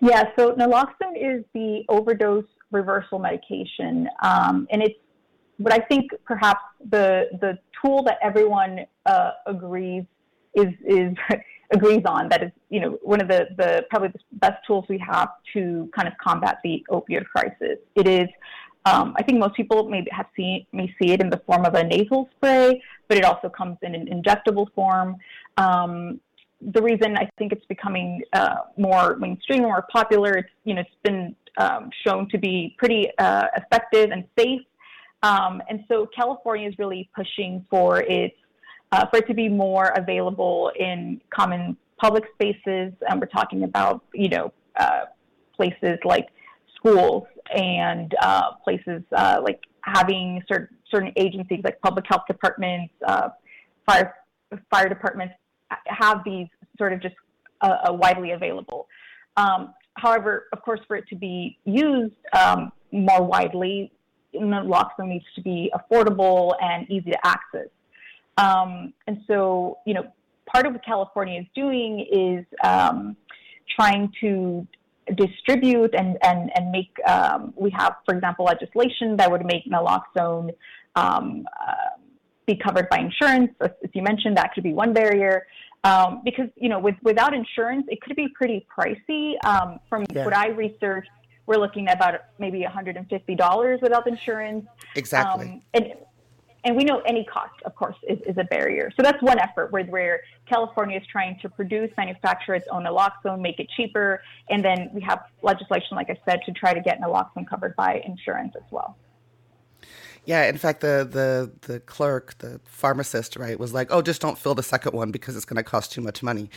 Yeah, 0.00 0.30
so 0.38 0.52
naloxone 0.54 1.16
is 1.16 1.44
the 1.52 1.84
overdose 1.88 2.44
reversal 2.70 3.18
medication, 3.18 4.08
um, 4.22 4.68
and 4.70 4.82
it's 4.82 4.98
what 5.58 5.72
I 5.72 5.78
think 5.78 6.10
perhaps 6.24 6.62
the 6.90 7.28
the 7.40 7.58
tool 7.80 8.02
that 8.04 8.18
everyone 8.22 8.80
uh, 9.06 9.32
agrees 9.46 10.04
is 10.54 10.72
is 10.86 11.14
agrees 11.72 12.02
on 12.06 12.28
that 12.30 12.42
is, 12.42 12.50
you 12.70 12.80
know, 12.80 12.98
one 13.02 13.20
of 13.20 13.28
the, 13.28 13.48
the 13.56 13.84
probably 13.90 14.08
the 14.08 14.18
best 14.32 14.64
tools 14.66 14.84
we 14.88 14.98
have 14.98 15.28
to 15.52 15.88
kind 15.94 16.08
of 16.08 16.14
combat 16.18 16.58
the 16.64 16.84
opioid 16.90 17.26
crisis. 17.26 17.78
It 17.94 18.08
is, 18.08 18.28
um, 18.86 19.14
I 19.18 19.22
think 19.22 19.38
most 19.38 19.54
people 19.54 19.88
may 19.88 20.06
have 20.10 20.26
seen 20.36 20.64
may 20.72 20.94
see 21.00 21.12
it 21.12 21.20
in 21.20 21.28
the 21.28 21.40
form 21.46 21.64
of 21.64 21.74
a 21.74 21.84
nasal 21.84 22.28
spray, 22.36 22.82
but 23.08 23.18
it 23.18 23.24
also 23.24 23.48
comes 23.48 23.76
in 23.82 23.94
an 23.94 24.06
injectable 24.06 24.66
form. 24.74 25.16
Um, 25.56 26.20
the 26.60 26.82
reason 26.82 27.16
I 27.16 27.28
think 27.38 27.52
it's 27.52 27.66
becoming 27.66 28.22
uh, 28.32 28.56
more 28.76 29.16
mainstream, 29.16 29.62
more 29.62 29.86
popular, 29.92 30.32
it's 30.32 30.48
you 30.64 30.74
know 30.74 30.80
it's 30.80 30.90
been 31.02 31.36
um, 31.58 31.90
shown 32.06 32.28
to 32.30 32.38
be 32.38 32.74
pretty 32.78 33.08
uh, 33.18 33.46
effective 33.56 34.10
and 34.10 34.24
safe. 34.38 34.62
Um, 35.22 35.62
and 35.68 35.84
so 35.88 36.06
California 36.14 36.68
is 36.68 36.74
really 36.78 37.10
pushing 37.14 37.64
for 37.70 38.00
its 38.02 38.34
uh, 38.92 39.06
for 39.06 39.18
it 39.18 39.26
to 39.26 39.34
be 39.34 39.48
more 39.48 39.92
available 39.96 40.72
in 40.78 41.20
common 41.30 41.76
public 41.98 42.24
spaces. 42.34 42.92
And 43.08 43.20
we're 43.20 43.26
talking 43.26 43.64
about, 43.64 44.02
you 44.14 44.28
know, 44.28 44.52
uh, 44.76 45.02
places 45.54 45.98
like 46.04 46.28
schools 46.74 47.24
and 47.54 48.14
uh, 48.22 48.52
places 48.64 49.02
uh, 49.14 49.40
like 49.42 49.60
having 49.82 50.42
certain, 50.48 50.76
certain 50.90 51.12
agencies 51.16 51.60
like 51.64 51.80
public 51.80 52.06
health 52.08 52.22
departments, 52.26 52.94
uh, 53.06 53.28
fire, 53.86 54.14
fire 54.70 54.88
departments 54.88 55.34
have 55.86 56.22
these 56.24 56.46
sort 56.78 56.92
of 56.92 57.02
just 57.02 57.14
uh, 57.60 57.76
widely 57.90 58.30
available. 58.30 58.86
Um, 59.36 59.74
however, 59.94 60.46
of 60.52 60.62
course, 60.62 60.80
for 60.86 60.96
it 60.96 61.06
to 61.08 61.16
be 61.16 61.58
used 61.64 62.14
um, 62.32 62.72
more 62.92 63.22
widely, 63.22 63.92
naloxone 64.34 65.08
needs 65.08 65.24
to 65.34 65.42
be 65.42 65.72
affordable 65.74 66.54
and 66.60 66.88
easy 66.90 67.10
to 67.10 67.26
access. 67.26 67.68
Um, 68.36 68.92
and 69.06 69.22
so, 69.26 69.78
you 69.84 69.94
know, 69.94 70.04
part 70.46 70.66
of 70.66 70.72
what 70.72 70.84
California 70.84 71.40
is 71.40 71.46
doing 71.54 72.06
is 72.10 72.44
um, 72.64 73.16
trying 73.76 74.12
to 74.20 74.66
distribute 75.14 75.94
and, 75.94 76.18
and, 76.22 76.50
and 76.54 76.70
make, 76.70 76.94
um, 77.06 77.52
we 77.56 77.70
have, 77.70 77.96
for 78.04 78.14
example, 78.14 78.44
legislation 78.44 79.16
that 79.16 79.30
would 79.30 79.44
make 79.44 79.64
naloxone 79.66 80.50
um, 80.96 81.46
uh, 81.60 81.98
be 82.46 82.56
covered 82.56 82.88
by 82.88 82.98
insurance. 82.98 83.50
As, 83.60 83.70
as, 83.82 83.90
you 83.92 84.02
mentioned, 84.02 84.36
that 84.36 84.52
could 84.54 84.64
be 84.64 84.72
one 84.72 84.92
barrier. 84.92 85.46
Um, 85.84 86.22
because, 86.24 86.48
you 86.56 86.68
know, 86.68 86.78
with, 86.78 86.96
without 87.02 87.34
insurance, 87.34 87.86
it 87.88 88.00
could 88.00 88.16
be 88.16 88.28
pretty 88.28 88.66
pricey. 88.76 89.34
Um, 89.44 89.78
from 89.88 90.04
yeah. 90.12 90.24
what 90.24 90.36
I 90.36 90.48
researched, 90.48 91.10
we're 91.48 91.56
looking 91.56 91.88
at 91.88 91.96
about 91.96 92.20
maybe 92.38 92.60
$150 92.60 93.82
without 93.82 94.06
insurance. 94.06 94.66
Exactly. 94.94 95.46
Um, 95.46 95.62
and 95.74 95.94
and 96.64 96.76
we 96.76 96.84
know 96.84 97.00
any 97.06 97.24
cost, 97.24 97.54
of 97.64 97.74
course, 97.76 97.94
is, 98.06 98.18
is 98.26 98.36
a 98.36 98.44
barrier. 98.44 98.90
So 98.96 99.02
that's 99.02 99.22
one 99.22 99.38
effort 99.38 99.70
where, 99.70 99.84
where 99.84 100.20
California 100.46 100.98
is 100.98 101.06
trying 101.06 101.38
to 101.40 101.48
produce, 101.48 101.88
manufacture 101.96 102.52
its 102.52 102.66
own 102.70 102.82
naloxone, 102.82 103.40
make 103.40 103.60
it 103.60 103.68
cheaper, 103.76 104.20
and 104.50 104.62
then 104.62 104.90
we 104.92 105.00
have 105.02 105.20
legislation, 105.42 105.96
like 105.96 106.10
I 106.10 106.18
said, 106.28 106.40
to 106.46 106.52
try 106.52 106.74
to 106.74 106.80
get 106.80 107.00
naloxone 107.00 107.48
covered 107.48 107.76
by 107.76 108.02
insurance 108.04 108.54
as 108.56 108.64
well. 108.72 108.98
Yeah, 110.24 110.46
in 110.46 110.58
fact, 110.58 110.80
the 110.82 111.08
the 111.10 111.72
the 111.72 111.80
clerk, 111.80 112.36
the 112.38 112.60
pharmacist, 112.64 113.36
right, 113.36 113.58
was 113.58 113.72
like, 113.72 113.90
"Oh, 113.90 114.02
just 114.02 114.20
don't 114.20 114.36
fill 114.36 114.54
the 114.54 114.62
second 114.62 114.92
one 114.92 115.10
because 115.10 115.36
it's 115.36 115.46
going 115.46 115.56
to 115.56 115.62
cost 115.62 115.92
too 115.92 116.02
much 116.02 116.22
money." 116.22 116.50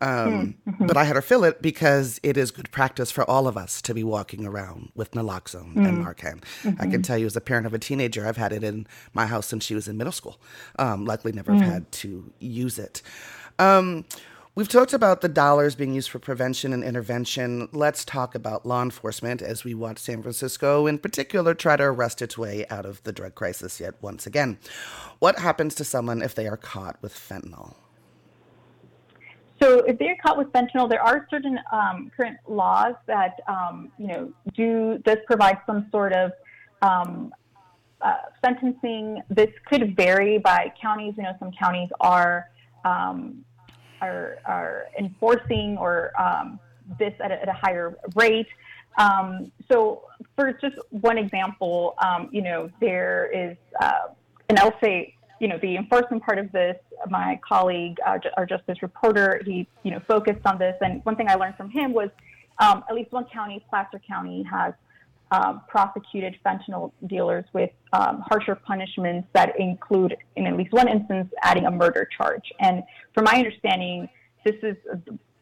Um, 0.00 0.54
mm-hmm. 0.66 0.86
But 0.86 0.96
I 0.96 1.04
had 1.04 1.16
her 1.16 1.22
fill 1.22 1.44
it 1.44 1.60
because 1.60 2.20
it 2.22 2.36
is 2.36 2.50
good 2.50 2.70
practice 2.70 3.10
for 3.10 3.28
all 3.28 3.48
of 3.48 3.56
us 3.56 3.82
to 3.82 3.94
be 3.94 4.04
walking 4.04 4.46
around 4.46 4.92
with 4.94 5.10
naloxone 5.12 5.74
mm-hmm. 5.74 5.86
and 5.86 6.06
Narcan. 6.06 6.42
Mm-hmm. 6.62 6.80
I 6.80 6.86
can 6.86 7.02
tell 7.02 7.18
you, 7.18 7.26
as 7.26 7.36
a 7.36 7.40
parent 7.40 7.66
of 7.66 7.74
a 7.74 7.78
teenager, 7.78 8.26
I've 8.26 8.36
had 8.36 8.52
it 8.52 8.62
in 8.62 8.86
my 9.12 9.26
house 9.26 9.46
since 9.46 9.64
she 9.64 9.74
was 9.74 9.88
in 9.88 9.96
middle 9.96 10.12
school. 10.12 10.40
Um, 10.78 11.04
luckily, 11.04 11.32
never 11.32 11.52
have 11.52 11.62
mm. 11.62 11.72
had 11.72 11.92
to 11.92 12.32
use 12.38 12.78
it. 12.78 13.02
Um, 13.58 14.04
we've 14.54 14.68
talked 14.68 14.92
about 14.92 15.20
the 15.20 15.28
dollars 15.28 15.74
being 15.74 15.94
used 15.94 16.10
for 16.10 16.20
prevention 16.20 16.72
and 16.72 16.84
intervention. 16.84 17.68
Let's 17.72 18.04
talk 18.04 18.36
about 18.36 18.64
law 18.64 18.82
enforcement 18.82 19.42
as 19.42 19.64
we 19.64 19.74
watch 19.74 19.98
San 19.98 20.22
Francisco, 20.22 20.86
in 20.86 20.98
particular, 20.98 21.54
try 21.54 21.76
to 21.76 21.84
arrest 21.84 22.22
its 22.22 22.38
way 22.38 22.66
out 22.70 22.86
of 22.86 23.02
the 23.02 23.12
drug 23.12 23.34
crisis 23.34 23.80
yet 23.80 23.94
once 24.00 24.26
again. 24.26 24.58
What 25.18 25.40
happens 25.40 25.74
to 25.76 25.84
someone 25.84 26.22
if 26.22 26.36
they 26.36 26.46
are 26.46 26.56
caught 26.56 27.02
with 27.02 27.14
fentanyl? 27.14 27.74
So 29.60 29.80
if 29.80 29.98
they're 29.98 30.16
caught 30.22 30.38
with 30.38 30.48
fentanyl, 30.48 30.88
there 30.88 31.02
are 31.02 31.26
certain 31.30 31.58
um, 31.72 32.10
current 32.16 32.38
laws 32.46 32.94
that 33.06 33.40
um, 33.48 33.90
you 33.98 34.06
know 34.06 34.32
do 34.54 34.98
does 35.04 35.18
provide 35.26 35.58
some 35.66 35.88
sort 35.90 36.12
of 36.12 36.32
um, 36.82 37.34
uh, 38.00 38.14
sentencing. 38.44 39.22
This 39.28 39.50
could 39.66 39.96
vary 39.96 40.38
by 40.38 40.72
counties. 40.80 41.14
You 41.16 41.24
know, 41.24 41.32
some 41.40 41.50
counties 41.58 41.88
are 42.00 42.48
um, 42.84 43.44
are, 44.00 44.38
are 44.44 44.86
enforcing 44.98 45.76
or 45.78 46.12
um, 46.20 46.60
this 46.98 47.12
at 47.20 47.32
a, 47.32 47.42
at 47.42 47.48
a, 47.48 47.52
higher 47.52 47.96
rate. 48.14 48.46
Um, 48.96 49.50
so, 49.70 50.04
for 50.36 50.52
just 50.52 50.76
one 50.90 51.18
example, 51.18 51.96
you 52.30 52.42
know, 52.42 52.70
there 52.80 53.30
is, 53.34 53.56
uh, 53.80 54.08
and 54.48 54.58
you 55.40 55.48
know, 55.48 55.58
the 55.60 55.76
enforcement 55.76 56.22
part 56.22 56.38
of 56.38 56.50
this, 56.52 56.76
my 57.08 57.38
colleague, 57.46 57.98
uh, 58.06 58.18
our 58.36 58.46
justice 58.46 58.82
reporter, 58.82 59.40
he, 59.44 59.68
you 59.82 59.90
know, 59.90 60.00
focused 60.08 60.44
on 60.44 60.58
this. 60.58 60.74
And 60.80 61.04
one 61.04 61.16
thing 61.16 61.28
I 61.28 61.34
learned 61.34 61.56
from 61.56 61.70
him 61.70 61.92
was 61.92 62.10
um, 62.58 62.84
at 62.88 62.94
least 62.94 63.12
one 63.12 63.26
county, 63.32 63.64
Placer 63.70 64.00
County, 64.06 64.42
has 64.50 64.74
um, 65.30 65.62
prosecuted 65.68 66.36
fentanyl 66.44 66.90
dealers 67.06 67.44
with 67.52 67.70
um, 67.92 68.22
harsher 68.26 68.54
punishments 68.54 69.28
that 69.34 69.58
include, 69.58 70.16
in 70.36 70.46
at 70.46 70.56
least 70.56 70.72
one 70.72 70.88
instance, 70.88 71.28
adding 71.42 71.66
a 71.66 71.70
murder 71.70 72.08
charge. 72.16 72.50
And 72.60 72.82
from 73.14 73.24
my 73.24 73.34
understanding, 73.34 74.08
this 74.44 74.56
is 74.62 74.76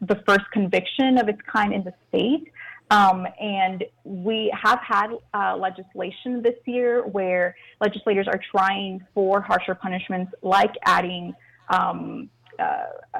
the 0.00 0.22
first 0.26 0.50
conviction 0.52 1.18
of 1.18 1.28
its 1.28 1.40
kind 1.50 1.72
in 1.72 1.84
the 1.84 1.94
state. 2.08 2.52
Um, 2.90 3.26
and 3.40 3.84
we 4.04 4.52
have 4.62 4.78
had 4.78 5.08
uh, 5.34 5.56
legislation 5.56 6.40
this 6.40 6.54
year 6.66 7.04
where 7.06 7.56
legislators 7.80 8.28
are 8.28 8.40
trying 8.52 9.04
for 9.12 9.40
harsher 9.40 9.74
punishments, 9.74 10.32
like 10.42 10.72
adding, 10.84 11.34
um, 11.70 12.30
uh, 12.58 12.84
uh, 13.14 13.18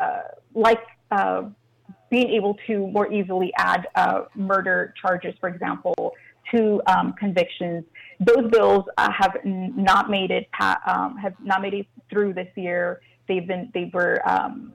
uh 0.00 0.20
like 0.54 0.80
uh, 1.10 1.42
being 2.10 2.30
able 2.30 2.56
to 2.68 2.86
more 2.88 3.12
easily 3.12 3.52
add 3.58 3.88
uh, 3.96 4.22
murder 4.36 4.94
charges, 5.00 5.34
for 5.40 5.48
example, 5.48 6.14
to 6.54 6.80
um, 6.86 7.14
convictions. 7.18 7.84
Those 8.20 8.50
bills 8.50 8.84
have 8.96 9.36
not 9.44 10.10
made 10.10 10.30
it 10.30 10.48
um, 10.86 11.16
have 11.16 11.34
not 11.42 11.60
made 11.60 11.74
it 11.74 11.86
through 12.08 12.34
this 12.34 12.48
year. 12.56 13.00
They've 13.26 13.46
been 13.46 13.70
they 13.74 13.90
were 13.92 14.26
um, 14.28 14.72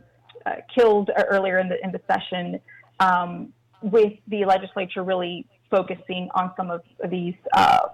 killed 0.76 1.12
earlier 1.30 1.60
in 1.60 1.70
the 1.70 1.84
in 1.84 1.92
the 1.92 2.02
session 2.08 2.60
um, 3.00 3.54
with 3.82 4.14
the 4.28 4.46
legislature 4.46 5.04
really 5.04 5.46
focusing 5.70 6.30
on 6.36 6.52
some 6.56 6.70
of 6.70 6.82
these, 7.10 7.36
uh, 7.54 7.88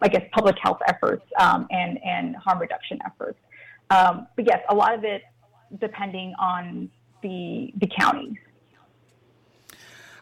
I 0.00 0.08
guess, 0.08 0.22
public 0.32 0.56
health 0.62 0.78
efforts 0.86 1.24
um, 1.38 1.66
and, 1.70 1.98
and 2.04 2.36
harm 2.36 2.58
reduction 2.58 2.98
efforts. 3.04 3.38
Um, 3.90 4.26
but 4.36 4.46
yes, 4.46 4.60
a 4.68 4.74
lot 4.74 4.94
of 4.94 5.04
it 5.04 5.22
depending 5.80 6.34
on 6.38 6.90
the, 7.22 7.72
the 7.76 7.88
counties. 7.98 8.36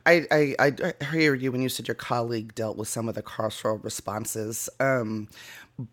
I, 0.06 0.26
I, 0.30 0.54
I 0.58 1.04
hear 1.12 1.34
you 1.34 1.50
when 1.50 1.62
you 1.62 1.68
said 1.68 1.88
your 1.88 1.94
colleague 1.94 2.54
dealt 2.54 2.76
with 2.76 2.88
some 2.88 3.08
of 3.08 3.14
the 3.14 3.22
carceral 3.22 3.82
responses. 3.82 4.68
Um, 4.80 5.28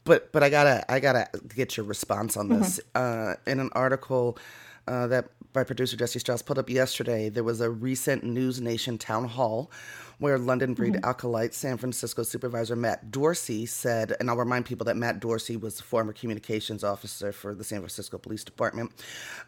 but 0.03 0.31
but 0.31 0.43
I 0.43 0.49
gotta 0.49 0.91
I 0.91 0.99
gotta 0.99 1.27
get 1.55 1.77
your 1.77 1.85
response 1.85 2.37
on 2.37 2.49
this. 2.49 2.79
Mm-hmm. 2.93 3.31
Uh, 3.39 3.51
in 3.51 3.59
an 3.59 3.69
article 3.73 4.37
uh, 4.87 5.07
that 5.07 5.29
by 5.53 5.63
producer 5.63 5.97
Jesse 5.97 6.19
Strauss 6.19 6.41
put 6.41 6.57
up 6.57 6.69
yesterday, 6.69 7.29
there 7.29 7.43
was 7.43 7.61
a 7.61 7.69
recent 7.69 8.23
NewsNation 8.23 8.99
town 8.99 9.25
hall 9.25 9.71
where 10.19 10.37
London 10.37 10.75
Breed 10.75 10.93
mm-hmm. 10.93 11.09
Alkalite 11.09 11.53
San 11.53 11.77
Francisco 11.77 12.21
supervisor 12.21 12.75
Matt 12.75 13.09
Dorsey 13.09 13.65
said, 13.65 14.15
and 14.19 14.29
I'll 14.29 14.37
remind 14.37 14.65
people 14.65 14.85
that 14.85 14.95
Matt 14.95 15.19
Dorsey 15.19 15.57
was 15.57 15.77
the 15.77 15.83
former 15.83 16.13
communications 16.13 16.83
officer 16.83 17.31
for 17.31 17.55
the 17.55 17.63
San 17.63 17.79
Francisco 17.79 18.19
Police 18.19 18.43
Department. 18.43 18.91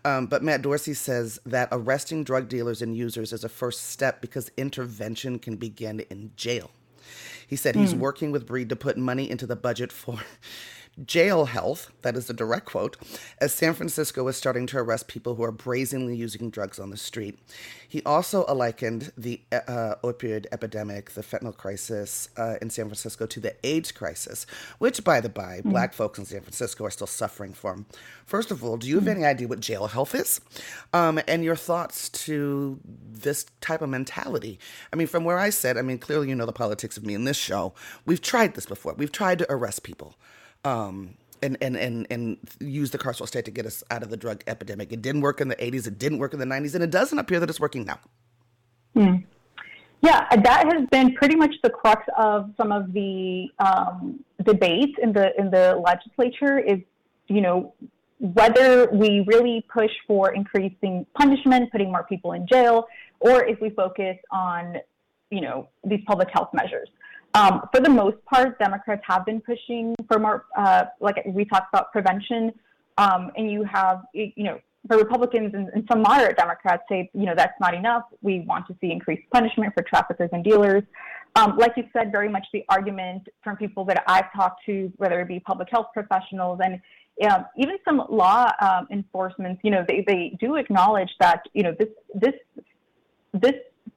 Um, 0.04 0.26
but 0.26 0.42
Matt 0.42 0.64
Dorsey 0.64 0.96
says 0.96 1.40
that 1.46 1.70
arresting 1.72 2.24
drug 2.24 2.50
dealers 2.50 2.82
and 2.82 2.98
users 2.98 3.32
is 3.32 3.44
a 3.44 3.50
first 3.50 3.92
step 3.92 4.20
because 4.20 4.50
intervention 4.58 5.38
can 5.38 5.58
begin 5.58 6.00
in 6.10 6.32
jail. 6.36 6.72
He 7.48 7.56
said 7.56 7.76
mm. 7.76 7.82
he's 7.82 7.94
working 7.94 8.32
with 8.32 8.48
Breed 8.48 8.70
to 8.70 8.76
put 8.76 8.98
money 8.98 9.30
into 9.30 9.46
the 9.46 9.56
budget 9.56 9.92
for 9.92 10.20
jail 11.04 11.46
health, 11.46 11.92
that 12.04 12.16
is 12.16 12.30
a 12.30 12.34
direct 12.34 12.66
quote, 12.66 12.98
as 13.40 13.54
San 13.54 13.74
Francisco 13.74 14.28
is 14.28 14.38
starting 14.38 14.68
to 14.68 14.78
arrest 14.78 15.08
people 15.08 15.36
who 15.36 15.44
are 15.44 15.52
brazenly 15.52 16.16
using 16.16 16.50
drugs 16.50 16.80
on 16.80 16.92
the 16.92 16.98
street. 16.98 17.40
He 17.88 18.04
also 18.04 18.46
likened 18.46 19.12
the 19.18 19.42
uh, 19.52 19.96
opioid 20.04 20.46
epidemic, 20.52 21.12
the 21.12 21.22
fentanyl 21.22 21.56
crisis 21.56 22.30
uh, 22.38 22.56
in 22.62 22.70
San 22.70 22.86
Francisco, 22.86 23.26
to 23.26 23.40
the 23.40 23.56
AIDS 23.66 23.92
crisis, 23.92 24.46
which, 24.80 25.04
by 25.04 25.20
the 25.20 25.30
by, 25.30 25.62
mm 25.62 25.74
black 25.74 25.94
folks 25.96 26.20
in 26.20 26.26
San 26.26 26.42
Francisco 26.42 26.86
are 26.86 26.92
still 26.92 27.08
suffering 27.08 27.52
from. 27.52 27.88
First 28.28 28.52
of 28.52 28.64
all, 28.64 28.78
do 28.78 28.88
you 28.88 28.96
have 28.96 29.06
mm 29.06 29.16
any 29.16 29.26
idea 29.26 29.48
what 29.48 29.60
jail 29.60 29.88
health 29.88 30.14
is? 30.14 30.40
Um, 30.94 31.20
and 31.28 31.44
your 31.44 31.56
thoughts 31.56 32.10
to 32.10 32.80
this 32.84 33.48
type 33.60 33.82
of 33.82 33.90
mentality? 33.90 34.60
I 34.92 34.98
mean, 34.98 35.08
from 35.08 35.24
where 35.24 35.40
I 35.40 35.50
sit, 35.50 35.78
I 35.78 35.82
mean, 35.82 35.98
clearly 35.98 36.30
you 36.30 36.36
know 36.36 36.46
the 36.46 36.52
politics 36.52 36.96
of 36.96 37.06
me 37.06 37.16
in 37.16 37.24
this 37.24 37.38
show. 37.38 37.74
We've 38.06 38.22
tried 38.22 38.54
this 38.54 38.68
before. 38.68 38.94
We've 38.94 39.12
tried 39.12 39.40
to 39.40 39.52
arrest 39.52 39.82
people 39.82 40.16
um, 40.64 41.16
and, 41.42 41.58
and, 41.62 41.76
and, 41.76 42.08
and 42.10 42.38
use 42.60 42.92
the 42.92 42.98
carceral 42.98 43.28
state 43.28 43.46
to 43.46 43.52
get 43.52 43.66
us 43.66 43.84
out 43.92 44.02
of 44.02 44.10
the 44.10 44.18
drug 44.18 44.44
epidemic. 44.48 44.92
It 44.92 45.02
didn't 45.02 45.22
work 45.22 45.42
in 45.42 45.50
the 45.50 45.56
80s, 45.58 45.88
it 45.88 46.00
didn't 46.00 46.20
work 46.20 46.34
in 46.34 46.40
the 46.40 46.46
90s, 46.46 46.74
and 46.74 46.84
it 46.84 46.90
doesn't 46.90 47.20
appear 47.20 47.40
that 47.40 47.50
it's 47.50 47.60
working 47.60 47.86
now. 47.86 48.00
Hmm. 48.94 49.16
Yeah, 50.02 50.28
that 50.36 50.66
has 50.66 50.86
been 50.92 51.14
pretty 51.16 51.38
much 51.38 51.56
the 51.64 51.70
crux 51.70 52.04
of 52.18 52.52
some 52.58 52.74
of 52.74 52.92
the 52.92 53.48
um, 53.60 54.20
debates 54.44 54.92
in 55.02 55.14
the 55.14 55.30
in 55.40 55.50
the 55.50 55.82
legislature. 55.82 56.60
Is 56.60 56.80
you 57.30 57.40
know 57.40 57.74
whether 58.20 58.90
we 58.92 59.24
really 59.28 59.66
push 59.74 59.92
for 60.06 60.34
increasing 60.34 61.06
punishment, 61.18 61.72
putting 61.72 61.90
more 61.90 62.04
people 62.04 62.34
in 62.34 62.46
jail, 62.52 62.86
or 63.22 63.46
if 63.46 63.62
we 63.62 63.70
focus 63.70 64.18
on 64.30 64.76
you 65.30 65.40
know 65.40 65.70
these 65.86 66.02
public 66.06 66.28
health 66.34 66.50
measures. 66.54 66.90
Um, 67.36 67.62
for 67.74 67.82
the 67.82 67.90
most 67.90 68.24
part, 68.26 68.60
Democrats 68.60 69.02
have 69.08 69.26
been 69.26 69.42
pushing 69.42 69.96
for 70.08 70.20
more, 70.20 70.46
uh, 70.56 70.86
like 71.00 71.24
we 71.26 71.46
talked 71.46 71.74
about 71.74 71.92
prevention, 71.92 72.54
um, 72.98 73.32
and 73.36 73.52
you 73.52 73.64
have, 73.64 74.04
you 74.14 74.44
know, 74.44 74.60
the 74.88 74.98
Republicans 74.98 75.54
and, 75.54 75.70
and, 75.70 75.88
some 75.90 76.02
moderate 76.02 76.36
Democrats 76.38 76.84
say, 76.90 77.10
you 77.14 77.26
know, 77.26 77.34
that's 77.36 77.58
not 77.60 77.74
enough. 77.74 78.04
We 78.22 78.42
want 78.42 78.68
to 78.68 78.76
see 78.82 78.92
increased 78.92 79.24
punishment 79.32 79.74
for 79.74 79.82
traffickers 79.84 80.30
and 80.34 80.44
dealers. 80.44 80.84
Um, 81.36 81.58
like 81.58 81.74
you 81.78 81.86
said, 81.94 82.12
very 82.12 82.30
much 82.30 82.46
the 82.54 82.66
argument 82.70 83.28
from 83.44 83.56
people 83.56 83.86
that 83.86 84.04
I've 84.08 84.32
talked 84.34 84.66
to, 84.66 84.92
whether 84.98 85.20
it 85.22 85.28
be 85.28 85.40
public 85.40 85.70
health 85.72 85.88
professionals 85.94 86.60
and 86.64 86.82
um, 87.30 87.46
even 87.58 87.78
some 87.86 88.04
law 88.10 88.52
um, 88.60 88.88
enforcement, 88.92 89.60
you 89.64 89.72
know, 89.72 89.86
they, 89.88 90.04
they 90.06 90.36
do 90.40 90.56
acknowledge 90.56 91.10
that, 91.20 91.44
you 91.54 91.64
know, 91.64 91.76
this 91.80 91.90
this 92.14 92.34
this 93.34 93.54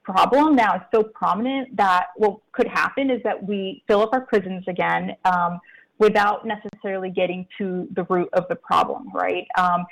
problem 0.07 0.55
now 0.55 0.77
is 0.77 0.83
so 0.95 1.03
prominent 1.03 1.77
that 1.77 2.07
what 2.17 2.39
could 2.53 2.69
happen 2.69 3.11
is 3.11 3.21
that 3.25 3.43
we 3.43 3.83
fill 3.89 4.03
up 4.03 4.11
our 4.13 4.21
prisons 4.21 4.65
again 4.69 5.17
um, 5.25 5.59
without 5.99 6.47
necessarily 6.47 7.11
getting 7.11 7.47
to 7.59 7.89
the 7.97 8.05
root 8.05 8.29
of 8.33 8.45
the 8.49 8.55
problem, 8.55 9.11
right? 9.13 9.47
Um, 9.59 9.85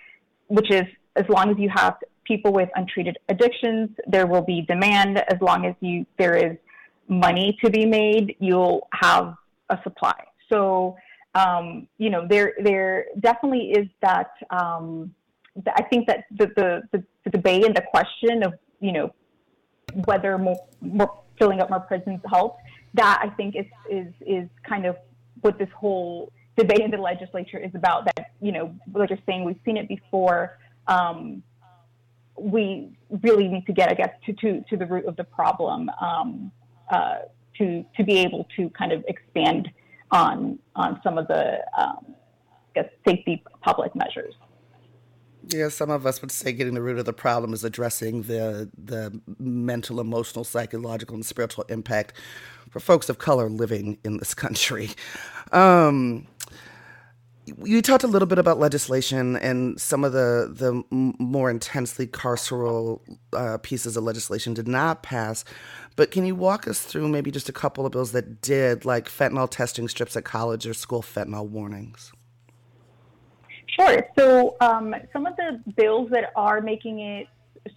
which 0.47 0.71
is 0.71 0.85
as 1.17 1.25
long 1.29 1.51
as 1.51 1.57
you 1.59 1.69
have 1.75 1.97
people 2.25 2.53
with 2.53 2.69
untreated 2.77 3.19
addictions, 3.29 3.91
there 4.07 4.27
will 4.27 4.43
be 4.43 4.63
demand. 4.63 5.19
As 5.19 5.41
long 5.41 5.67
as 5.67 5.75
you 5.81 6.07
there 6.17 6.37
is 6.37 6.57
money 7.09 7.59
to 7.65 7.71
be 7.71 7.85
made, 7.85 8.37
you'll 8.39 8.89
have 8.93 9.35
a 9.71 9.79
supply. 9.83 10.19
So 10.53 10.97
um, 11.35 11.89
you 11.99 12.11
know 12.11 12.27
there 12.29 12.53
there 12.63 13.07
definitely 13.21 13.73
is 13.73 13.89
that. 14.01 14.31
Um, 14.51 15.15
I 15.69 15.85
think 15.85 16.09
that 16.09 16.25
the, 16.37 16.47
the, 16.57 16.83
the, 16.91 17.05
the 17.23 17.31
debate 17.31 17.65
and 17.65 17.77
the 17.77 17.85
question 17.93 18.43
of 18.43 18.55
you 18.81 18.91
know 18.91 19.15
whether 20.05 20.37
more, 20.39 20.61
more 20.81 21.21
filling 21.39 21.61
up 21.61 21.71
more 21.71 21.81
prisons 21.81 22.21
helps. 22.29 22.63
That 22.95 23.21
I 23.23 23.29
think 23.31 23.57
is 23.57 23.67
is 23.91 24.13
is 24.21 24.49
kind 24.69 24.87
of 24.87 24.97
what 25.41 25.59
this 25.59 25.69
whole 25.77 26.33
debate 26.57 26.81
in 26.81 26.91
the 26.91 26.99
legislature 26.99 27.59
is 27.59 27.75
about 27.75 28.05
that, 28.05 28.31
you 28.41 28.53
know, 28.53 28.75
like 28.93 29.11
you're 29.11 29.19
saying, 29.27 29.45
we've 29.45 29.59
seen 29.65 29.77
it 29.77 29.89
before. 29.89 30.59
Um, 30.87 31.43
we 32.39 32.97
really 33.23 33.49
need 33.49 33.67
to 33.67 33.73
get, 33.73 33.91
I 33.91 33.95
guess, 33.95 34.11
to, 34.27 34.33
to, 34.35 34.65
to 34.71 34.77
the 34.77 34.87
root 34.87 35.07
of 35.07 35.17
the 35.17 35.25
problem 35.25 35.91
um, 36.01 36.51
uh, 36.91 37.19
to, 37.59 37.85
to 37.97 38.05
be 38.05 38.19
able 38.19 38.47
to 38.57 38.71
kind 38.71 38.93
of 38.93 39.05
expand 39.09 39.71
on, 40.11 40.59
on 40.75 41.01
some 41.03 41.19
of 41.19 41.29
the, 41.29 41.59
um, 41.77 42.15
I 42.77 42.83
guess, 42.83 42.91
safety 43.07 43.43
public 43.63 43.95
measures. 43.95 44.35
Yeah, 45.49 45.69
some 45.69 45.91
of 45.91 46.07
us 46.07 46.23
would 46.23 46.31
say 46.33 46.53
getting 46.53 46.75
the 46.75 46.83
root 46.83 46.99
of 46.99 47.05
the 47.05 47.13
problem 47.13 47.53
is 47.53 47.65
addressing 47.65 48.23
the 48.23 48.71
the 48.79 49.21
mental, 49.39 50.01
emotional, 50.01 50.45
psychological, 50.45 51.15
and 51.15 51.27
spiritual 51.27 51.65
impact 51.69 52.15
for 52.71 52.81
folks 52.81 53.09
of 53.09 53.19
color 53.19 53.49
living 53.51 53.99
in 54.05 54.17
this 54.19 54.35
country. 54.35 54.91
Um, 55.53 56.27
you 57.63 57.83
talked 57.83 58.05
a 58.05 58.09
little 58.09 58.27
bit 58.27 58.39
about 58.39 58.59
legislation 58.59 59.37
and 59.37 59.79
some 59.79 60.03
of 60.03 60.13
the 60.13 60.51
the 60.51 60.83
more 60.91 61.51
intensely 61.51 62.07
carceral 62.07 63.01
uh, 63.35 63.59
pieces 63.59 63.97
of 63.97 64.05
legislation 64.05 64.55
did 64.55 64.69
not 64.69 65.03
pass. 65.03 65.45
But 65.97 66.11
can 66.11 66.25
you 66.25 66.35
walk 66.35 66.67
us 66.67 66.81
through 66.81 67.09
maybe 67.09 67.31
just 67.31 67.49
a 67.49 67.53
couple 67.53 67.85
of 67.87 67.93
bills 67.93 68.13
that 68.13 68.41
did, 68.41 68.85
like 68.85 69.09
fentanyl 69.09 69.49
testing 69.51 69.89
strips 69.89 70.17
at 70.17 70.25
college 70.25 70.67
or 70.67 70.75
school 70.75 71.03
fentanyl 71.03 71.47
warnings? 71.47 72.13
Sure. 73.79 74.07
So 74.17 74.57
um, 74.61 74.95
some 75.13 75.27
of 75.27 75.37
the 75.37 75.61
bills 75.77 76.11
that 76.11 76.33
are 76.37 76.61
making 76.61 77.01
it 77.01 77.29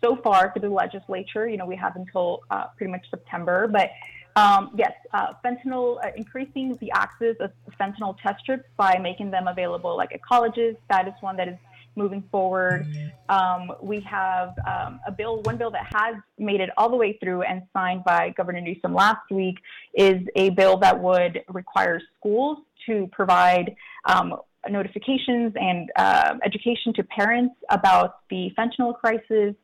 so 0.03 0.15
far 0.17 0.51
to 0.51 0.59
the 0.59 0.69
legislature, 0.69 1.47
you 1.47 1.57
know, 1.57 1.65
we 1.65 1.75
have 1.75 1.95
until 1.95 2.41
uh, 2.51 2.65
pretty 2.75 2.91
much 2.91 3.05
September, 3.09 3.67
but 3.67 3.89
um, 4.35 4.69
yes, 4.75 4.91
uh, 5.13 5.33
fentanyl, 5.43 5.97
uh, 6.05 6.11
increasing 6.15 6.75
the 6.79 6.91
access 6.91 7.35
of 7.39 7.51
fentanyl 7.79 8.15
test 8.21 8.41
strips 8.41 8.65
by 8.77 8.99
making 8.99 9.31
them 9.31 9.47
available 9.47 9.97
like 9.97 10.13
at 10.13 10.21
colleges. 10.21 10.75
That 10.89 11.07
is 11.07 11.15
one 11.21 11.37
that 11.37 11.47
is 11.47 11.57
moving 11.95 12.23
forward. 12.31 12.85
Um, 13.29 13.71
we 13.81 13.99
have 14.01 14.53
um, 14.67 14.99
a 15.07 15.11
bill, 15.11 15.41
one 15.41 15.57
bill 15.57 15.71
that 15.71 15.87
has 15.91 16.15
made 16.37 16.61
it 16.61 16.69
all 16.77 16.89
the 16.89 16.95
way 16.95 17.17
through 17.21 17.41
and 17.41 17.63
signed 17.73 18.03
by 18.03 18.29
Governor 18.37 18.61
Newsom 18.61 18.93
last 18.93 19.31
week 19.31 19.57
is 19.95 20.21
a 20.35 20.51
bill 20.51 20.77
that 20.77 21.01
would 21.01 21.41
require 21.49 21.99
schools 22.19 22.59
to 22.85 23.09
provide 23.11 23.75
um, 24.05 24.35
notifications 24.71 25.53
and 25.59 25.89
uh, 25.95 26.35
education 26.43 26.93
to 26.93 27.03
parents 27.03 27.55
about 27.69 28.19
the 28.29 28.51
fentanyl 28.57 28.97
crisis. 28.97 29.55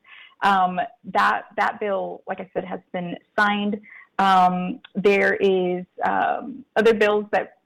Um, 0.44 0.80
that 1.06 1.44
that 1.56 1.80
bill, 1.80 2.22
like 2.28 2.40
I 2.42 2.50
said, 2.54 2.66
has 2.66 2.82
been 2.92 3.16
signed. 3.38 3.80
Um, 4.20 4.82
there 4.94 5.36
is 5.36 5.86
um, 6.06 6.66
other 6.76 6.94
bills 6.94 7.26
that 7.32 7.58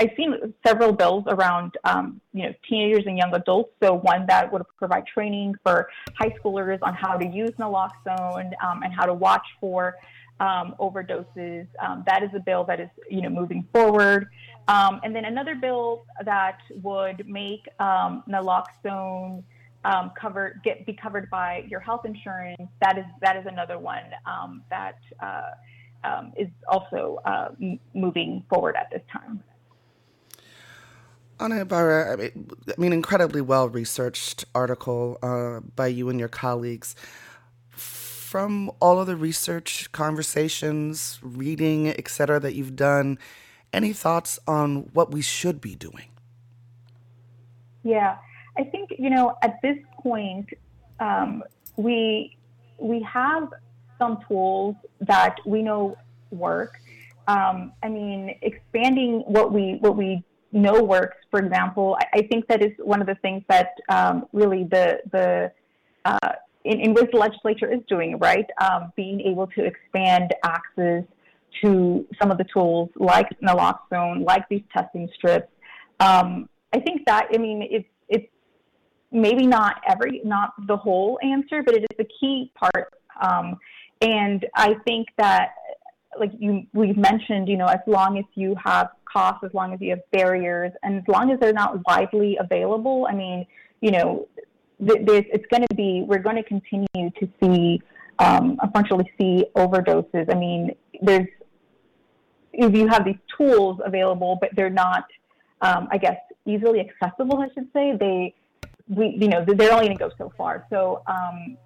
I've 0.00 0.10
seen 0.16 0.54
several 0.66 0.92
bills 0.92 1.24
around, 1.28 1.76
um, 1.84 2.20
you 2.32 2.44
know, 2.44 2.54
teenagers 2.68 3.04
and 3.06 3.16
young 3.18 3.34
adults. 3.34 3.72
So 3.82 3.94
one 3.94 4.26
that 4.26 4.52
would 4.52 4.62
provide 4.78 5.06
training 5.06 5.54
for 5.64 5.88
high 6.18 6.34
schoolers 6.42 6.78
on 6.82 6.94
how 6.94 7.16
to 7.16 7.26
use 7.26 7.50
naloxone 7.50 8.52
um, 8.64 8.82
and 8.82 8.92
how 8.92 9.06
to 9.06 9.14
watch 9.14 9.46
for 9.60 9.94
overdoses. 10.40 11.66
That 12.06 12.22
is 12.22 12.30
a 12.34 12.40
bill 12.40 12.64
that 12.64 12.80
is, 12.80 12.88
you 13.08 13.22
know, 13.22 13.28
moving 13.28 13.66
forward. 13.72 14.28
Um, 14.68 15.00
and 15.02 15.14
then 15.14 15.24
another 15.24 15.54
bill 15.54 16.04
that 16.24 16.58
would 16.82 17.28
make 17.28 17.66
um, 17.80 18.22
naloxone 18.28 19.42
um, 19.84 20.12
cover 20.20 20.60
get 20.62 20.86
be 20.86 20.92
covered 20.92 21.28
by 21.30 21.64
your 21.68 21.80
health 21.80 22.04
insurance. 22.04 22.68
That 22.82 22.98
is 22.98 23.04
that 23.20 23.36
is 23.36 23.46
another 23.46 23.78
one 23.78 24.04
um, 24.26 24.62
that 24.70 24.98
uh, 25.20 25.50
um, 26.04 26.32
is 26.36 26.48
also 26.68 27.18
uh, 27.24 27.48
m- 27.60 27.80
moving 27.94 28.44
forward 28.48 28.76
at 28.76 28.90
this 28.90 29.02
time. 29.10 29.42
Ana 31.40 31.62
Ibarra, 31.62 32.18
I 32.20 32.30
mean, 32.76 32.92
incredibly 32.92 33.40
well 33.40 33.68
researched 33.68 34.44
article 34.54 35.18
uh, 35.22 35.60
by 35.74 35.86
you 35.86 36.10
and 36.10 36.20
your 36.20 36.28
colleagues. 36.28 36.94
From 37.70 38.70
all 38.78 39.00
of 39.00 39.06
the 39.06 39.16
research, 39.16 39.90
conversations, 39.90 41.18
reading, 41.22 41.88
et 41.88 42.08
cetera, 42.08 42.38
that 42.40 42.54
you've 42.54 42.76
done, 42.76 43.18
any 43.72 43.92
thoughts 43.92 44.38
on 44.46 44.90
what 44.92 45.10
we 45.12 45.22
should 45.22 45.60
be 45.60 45.74
doing? 45.74 46.08
Yeah, 47.82 48.16
I 48.58 48.64
think 48.64 48.90
you 48.98 49.10
know 49.10 49.36
at 49.42 49.60
this 49.62 49.78
point 50.02 50.48
um, 50.98 51.42
we 51.76 52.36
we 52.78 53.02
have 53.02 53.48
some 53.98 54.18
tools 54.26 54.76
that 55.00 55.36
we 55.46 55.62
know 55.62 55.96
work. 56.30 56.80
Um, 57.28 57.72
I 57.82 57.88
mean, 57.88 58.36
expanding 58.42 59.20
what 59.26 59.52
we 59.52 59.78
what 59.80 59.96
we 59.96 60.24
know 60.52 60.82
works. 60.82 61.16
For 61.30 61.40
example, 61.40 61.96
I, 62.00 62.18
I 62.18 62.22
think 62.22 62.48
that 62.48 62.62
is 62.62 62.72
one 62.78 63.00
of 63.00 63.06
the 63.06 63.14
things 63.16 63.42
that 63.48 63.74
um, 63.88 64.26
really 64.32 64.64
the 64.64 65.00
the 65.12 65.52
uh, 66.04 66.32
in, 66.64 66.80
in 66.80 66.94
which 66.94 67.10
the 67.12 67.18
legislature 67.18 67.72
is 67.72 67.80
doing 67.88 68.18
right, 68.18 68.46
um, 68.60 68.92
being 68.96 69.20
able 69.20 69.46
to 69.48 69.64
expand 69.64 70.34
access 70.44 71.04
to 71.62 72.06
some 72.20 72.30
of 72.30 72.38
the 72.38 72.44
tools 72.44 72.90
like 72.96 73.26
naloxone, 73.40 74.24
like 74.24 74.48
these 74.48 74.62
testing 74.72 75.08
strips. 75.14 75.48
Um, 75.98 76.48
I 76.72 76.80
think 76.80 77.02
that 77.06 77.28
I 77.34 77.38
mean 77.38 77.66
it's 77.70 77.88
it's 78.08 78.26
maybe 79.12 79.46
not 79.46 79.80
every 79.88 80.20
not 80.24 80.52
the 80.66 80.76
whole 80.76 81.18
answer, 81.22 81.62
but 81.64 81.74
it 81.74 81.82
is 81.82 81.96
a 81.98 82.08
key 82.20 82.52
part. 82.54 82.92
Um, 83.20 83.58
and 84.00 84.46
I 84.54 84.74
think 84.86 85.08
that 85.18 85.50
like 86.18 86.30
you 86.38 86.66
we've 86.72 86.96
mentioned, 86.96 87.48
you 87.48 87.56
know, 87.56 87.66
as 87.66 87.80
long 87.86 88.18
as 88.18 88.24
you 88.34 88.54
have 88.62 88.88
costs, 89.04 89.44
as 89.44 89.52
long 89.54 89.72
as 89.74 89.80
you 89.80 89.90
have 89.90 90.00
barriers, 90.12 90.72
and 90.82 90.98
as 90.98 91.04
long 91.08 91.30
as 91.30 91.40
they're 91.40 91.52
not 91.52 91.80
widely 91.86 92.36
available, 92.40 93.06
I 93.08 93.14
mean, 93.14 93.46
you 93.80 93.90
know, 93.90 94.28
th- 94.86 95.00
it's 95.06 95.46
going 95.50 95.66
to 95.68 95.74
be 95.74 96.04
we're 96.06 96.18
going 96.18 96.36
to 96.36 96.42
continue 96.42 97.10
to 97.18 97.28
see 97.42 97.80
um, 98.18 98.58
unfortunately 98.62 99.10
see 99.20 99.46
overdoses. 99.56 100.30
I 100.30 100.38
mean, 100.38 100.74
there's 101.02 101.28
if 102.60 102.74
you 102.74 102.86
have 102.88 103.04
these 103.04 103.18
tools 103.36 103.80
available, 103.84 104.36
but 104.40 104.50
they're 104.54 104.70
not, 104.70 105.06
um, 105.62 105.88
I 105.90 105.98
guess, 105.98 106.18
easily 106.46 106.80
accessible, 106.80 107.38
I 107.40 107.48
should 107.54 107.68
say, 107.72 107.96
they, 107.96 108.34
we, 108.88 109.16
you 109.18 109.28
know, 109.28 109.44
they're 109.44 109.72
only 109.72 109.86
going 109.86 109.96
to 109.96 110.04
go 110.04 110.10
so 110.18 110.32
far. 110.36 110.66
So, 110.68 111.02
um, 111.06 111.56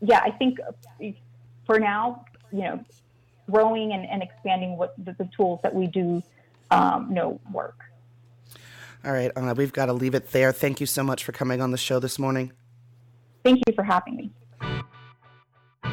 yeah, 0.00 0.20
I 0.22 0.30
think 0.30 0.58
for 1.64 1.78
now, 1.78 2.24
you 2.52 2.62
know, 2.62 2.84
growing 3.50 3.92
and, 3.92 4.06
and 4.06 4.22
expanding 4.22 4.76
what 4.76 4.94
the, 5.04 5.12
the, 5.12 5.28
tools 5.36 5.60
that 5.62 5.72
we 5.72 5.86
do 5.86 6.22
um, 6.70 7.12
know 7.12 7.40
work. 7.52 7.78
All 9.04 9.12
right, 9.12 9.30
uh, 9.36 9.54
we've 9.56 9.72
got 9.72 9.86
to 9.86 9.92
leave 9.92 10.16
it 10.16 10.32
there. 10.32 10.52
Thank 10.52 10.80
you 10.80 10.86
so 10.86 11.04
much 11.04 11.22
for 11.22 11.30
coming 11.30 11.60
on 11.60 11.70
the 11.70 11.78
show 11.78 12.00
this 12.00 12.18
morning. 12.18 12.52
Thank 13.44 13.62
you 13.68 13.74
for 13.74 13.84
having 13.84 14.16
me. 14.16 14.32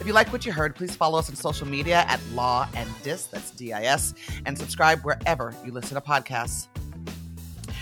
If 0.00 0.06
you 0.06 0.14
like 0.14 0.32
what 0.32 0.46
you 0.46 0.52
heard, 0.52 0.74
please 0.74 0.96
follow 0.96 1.18
us 1.18 1.28
on 1.28 1.36
social 1.36 1.68
media 1.68 2.06
at 2.08 2.20
Law 2.32 2.66
and 2.74 2.88
Dis, 3.02 3.26
that's 3.26 3.50
D 3.50 3.74
I 3.74 3.82
S, 3.82 4.14
and 4.46 4.56
subscribe 4.56 5.00
wherever 5.02 5.54
you 5.62 5.72
listen 5.72 5.94
to 5.94 6.00
podcasts. 6.00 6.68